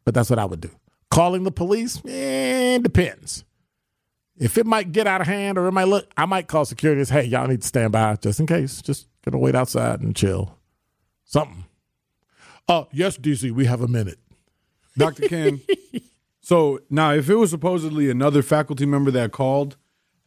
But 0.04 0.16
that's 0.16 0.32
what 0.32 0.40
I 0.40 0.46
would 0.46 0.62
do. 0.62 0.72
Calling 1.12 1.44
the 1.44 1.52
police, 1.52 2.02
eh, 2.08 2.80
depends. 2.80 3.44
If 4.38 4.58
it 4.58 4.66
might 4.66 4.92
get 4.92 5.06
out 5.06 5.22
of 5.22 5.28
hand 5.28 5.60
or 5.60 5.68
it 5.68 5.72
might 5.72 5.88
look, 5.88 6.12
I 6.18 6.26
might 6.26 6.48
call 6.48 6.66
security. 6.66 7.06
Hey, 7.14 7.26
y'all 7.26 7.46
need 7.46 7.62
to 7.62 7.68
stand 7.68 7.92
by 7.92 8.16
just 8.16 8.40
in 8.40 8.48
case. 8.48 8.82
Just 8.82 9.08
gonna 9.24 9.38
wait 9.38 9.54
outside 9.54 10.02
and 10.02 10.16
chill. 10.16 10.58
Something. 11.26 11.66
Oh, 12.68 12.88
yes, 12.91 13.18
DC, 13.18 13.51
we 13.51 13.66
have 13.66 13.82
a 13.82 13.88
minute. 13.88 14.20
Dr. 14.97 15.28
Ken. 15.28 15.61
so 16.41 16.80
now, 16.89 17.14
if 17.14 17.30
it 17.30 17.36
was 17.36 17.49
supposedly 17.49 18.09
another 18.09 18.41
faculty 18.41 18.86
member 18.86 19.11
that 19.11 19.32
called 19.32 19.76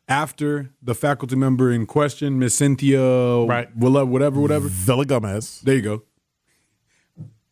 after 0.09 0.71
the 0.83 0.95
faculty 0.95 1.35
member 1.37 1.71
in 1.73 1.87
question, 1.87 2.39
Miss 2.39 2.55
Cynthia, 2.55 3.45
Right. 3.45 3.75
whatever, 3.77 4.05
whatever, 4.07 4.41
whatever. 4.41 4.69
Villa 4.69 5.05
Gomez. 5.07 5.61
There 5.63 5.75
you 5.77 5.83
go. 5.83 6.03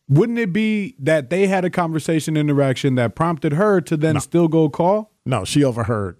Wouldn't 0.07 0.37
it 0.37 0.53
be 0.53 0.95
that 0.99 1.29
they 1.31 1.47
had 1.47 1.65
a 1.65 1.69
conversation 1.69 2.37
interaction 2.37 2.93
that 2.95 3.15
prompted 3.15 3.53
her 3.53 3.81
to 3.81 3.97
then 3.97 4.19
still 4.19 4.47
go 4.47 4.69
call? 4.69 5.11
No, 5.25 5.43
she 5.45 5.63
overheard. 5.63 6.17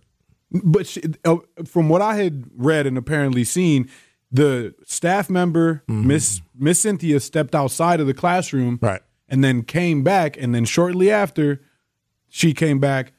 But 0.52 0.88
she, 0.88 1.04
uh, 1.24 1.38
from 1.66 1.88
what 1.90 2.02
I 2.02 2.16
had 2.16 2.46
read 2.56 2.88
and 2.88 2.98
apparently 2.98 3.44
seen, 3.44 3.90
the 4.36 4.76
staff 4.86 5.30
member 5.30 5.84
mm-hmm. 5.88 6.08
Miss 6.08 6.42
Miss 6.58 6.80
Cynthia 6.80 7.20
stepped 7.20 7.56
outside 7.56 8.00
of 8.00 8.08
the 8.08 8.14
classroom, 8.14 8.80
Right. 8.82 9.02
and 9.30 9.44
then 9.44 9.64
came 9.64 10.04
back, 10.04 10.38
and 10.38 10.54
then 10.54 10.66
shortly 10.66 11.10
after 11.12 11.62
she 12.30 12.54
came 12.54 12.80
back, 12.80 13.14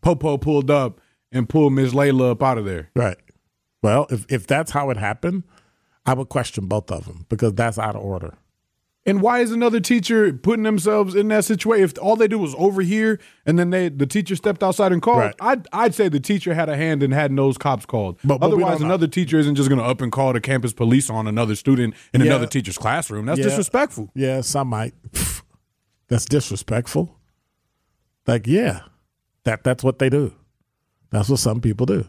Popo 0.00 0.38
pulled 0.38 0.70
up 0.70 1.00
and 1.32 1.48
pulled 1.48 1.72
Miss 1.72 1.92
Layla 1.92 2.30
up 2.32 2.42
out 2.42 2.58
of 2.58 2.64
there. 2.64 2.90
Right. 2.94 3.16
Well, 3.82 4.06
if, 4.10 4.26
if 4.28 4.46
that's 4.46 4.70
how 4.70 4.90
it 4.90 4.96
happened, 4.96 5.44
I 6.06 6.14
would 6.14 6.28
question 6.28 6.66
both 6.66 6.90
of 6.90 7.04
them 7.06 7.26
because 7.28 7.54
that's 7.54 7.78
out 7.78 7.96
of 7.96 8.02
order. 8.02 8.34
And 9.06 9.22
why 9.22 9.40
is 9.40 9.52
another 9.52 9.80
teacher 9.80 10.32
putting 10.34 10.64
themselves 10.64 11.14
in 11.14 11.28
that 11.28 11.44
situation? 11.46 11.84
If 11.84 11.94
all 11.98 12.14
they 12.14 12.28
do 12.28 12.38
was 12.38 12.54
over 12.58 12.82
here, 12.82 13.18
and 13.46 13.58
then 13.58 13.70
they 13.70 13.88
the 13.88 14.06
teacher 14.06 14.36
stepped 14.36 14.62
outside 14.62 14.92
and 14.92 15.00
called, 15.00 15.18
Right. 15.20 15.34
I'd 15.40 15.66
I'd 15.72 15.94
say 15.94 16.08
the 16.10 16.20
teacher 16.20 16.52
had 16.52 16.68
a 16.68 16.76
hand 16.76 17.02
and 17.02 17.14
had 17.14 17.34
those 17.34 17.56
cops 17.56 17.86
called. 17.86 18.18
But- 18.22 18.38
but 18.38 18.50
we 18.50 18.56
Otherwise, 18.56 18.72
don't 18.72 18.80
know. 18.82 18.86
another 18.94 19.06
teacher 19.06 19.38
isn't 19.38 19.54
just 19.54 19.70
going 19.70 19.78
to 19.78 19.84
up 19.84 20.02
and 20.02 20.12
call 20.12 20.34
the 20.34 20.40
campus 20.42 20.74
police 20.74 21.08
on 21.08 21.26
another 21.26 21.54
student 21.54 21.94
in 22.12 22.20
Yeah. 22.20 22.26
another 22.26 22.46
teacher's 22.46 22.76
classroom. 22.76 23.24
That's 23.26 23.38
Yeah. 23.38 23.46
disrespectful. 23.46 24.10
Yeah, 24.14 24.42
some 24.42 24.68
might. 24.68 24.92
Pff, 25.12 25.42
That's 26.08 26.26
disrespectful. 26.26 27.16
Like, 28.26 28.46
yeah, 28.46 28.80
that 29.44 29.64
that's 29.64 29.82
what 29.82 29.98
they 30.00 30.10
do. 30.10 30.34
That's 31.10 31.30
what 31.30 31.38
some 31.38 31.62
people 31.62 31.86
do. 31.86 32.04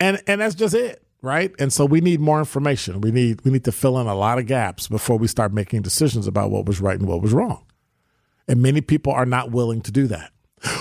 And 0.00 0.20
and 0.26 0.40
that's 0.42 0.54
just 0.54 0.74
it, 0.74 1.02
right? 1.22 1.54
And 1.58 1.72
so 1.72 1.84
we 1.84 2.00
need 2.00 2.20
more 2.20 2.38
information. 2.38 3.00
We 3.00 3.10
need 3.10 3.40
we 3.44 3.50
need 3.50 3.64
to 3.64 3.72
fill 3.72 3.98
in 3.98 4.06
a 4.06 4.14
lot 4.14 4.38
of 4.38 4.46
gaps 4.46 4.88
before 4.88 5.18
we 5.18 5.26
start 5.26 5.52
making 5.52 5.82
decisions 5.82 6.26
about 6.26 6.50
what 6.50 6.66
was 6.66 6.80
right 6.80 6.98
and 6.98 7.08
what 7.08 7.22
was 7.22 7.32
wrong. 7.32 7.64
And 8.48 8.62
many 8.62 8.80
people 8.80 9.12
are 9.12 9.26
not 9.26 9.50
willing 9.50 9.80
to 9.82 9.90
do 9.90 10.06
that. 10.06 10.32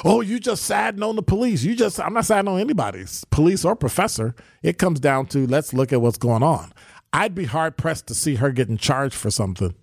Oh, 0.06 0.22
you 0.22 0.40
just 0.40 0.64
siding 0.64 1.04
on 1.04 1.16
the 1.16 1.24
police. 1.24 1.64
You 1.64 1.76
just 1.76 2.00
I'm 2.00 2.14
not 2.14 2.26
siding 2.26 2.48
on 2.48 2.60
anybody's 2.60 3.26
police 3.26 3.66
or 3.66 3.76
professor. 3.76 4.36
It 4.64 4.78
comes 4.78 5.00
down 5.00 5.28
to 5.28 5.48
let's 5.48 5.74
look 5.74 5.92
at 5.92 6.02
what's 6.02 6.18
going 6.18 6.44
on. 6.44 6.72
I'd 7.12 7.36
be 7.36 7.46
hard 7.46 7.78
pressed 7.78 8.08
to 8.08 8.16
see 8.16 8.36
her 8.36 8.52
getting 8.52 8.78
charged 8.78 9.16
for 9.16 9.32
something. 9.32 9.74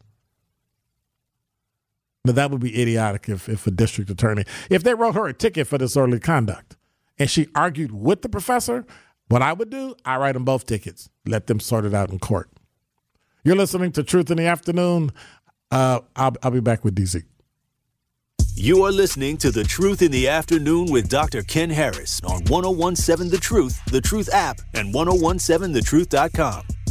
Now 2.25 2.33
that 2.33 2.51
would 2.51 2.61
be 2.61 2.81
idiotic 2.81 3.29
if, 3.29 3.49
if 3.49 3.67
a 3.67 3.71
district 3.71 4.11
attorney, 4.11 4.45
if 4.71 4.83
they 4.83 4.95
wrote 4.95 5.15
her 5.15 5.27
a 5.27 5.35
ticket 5.35 5.67
for 5.67 5.77
disorderly 5.77 6.21
conduct 6.21 6.77
and 7.19 7.29
she 7.29 7.49
argued 7.55 7.93
with 7.93 8.23
the 8.23 8.29
professor, 8.29 8.87
what 9.33 9.41
I 9.41 9.55
would 9.55 9.71
do, 9.71 9.95
I 10.05 10.19
write 10.19 10.33
them 10.33 10.45
both 10.45 10.67
tickets, 10.67 11.09
let 11.27 11.47
them 11.47 11.59
sort 11.59 11.87
it 11.87 11.95
out 11.95 12.11
in 12.11 12.19
court. 12.19 12.51
You're 13.45 13.57
listening 13.57 13.91
to 13.93 14.03
Truth 14.03 14.31
in 14.31 14.37
the 14.37 14.47
Afternoon. 14.47 15.11
Uh, 15.71 16.01
I'll, 16.15 16.37
I'll 16.43 16.51
be 16.51 16.61
back 16.61 16.85
with 16.85 16.95
DZ. 16.95 17.25
You 18.55 18.85
are 18.85 18.93
listening 18.93 19.39
to 19.39 19.51
The 19.51 19.65
Truth 19.65 20.03
in 20.03 20.11
the 20.11 20.29
Afternoon 20.29 20.93
with 20.93 21.09
Dr. 21.09 21.43
Ken 21.43 21.71
Harris 21.71 22.21
on 22.25 22.45
1017 22.45 23.31
The 23.31 23.39
Truth, 23.39 23.83
The 23.87 24.03
Truth 24.03 24.29
app, 24.35 24.61
and 24.75 24.95
1017thetruth.com. 24.95 26.82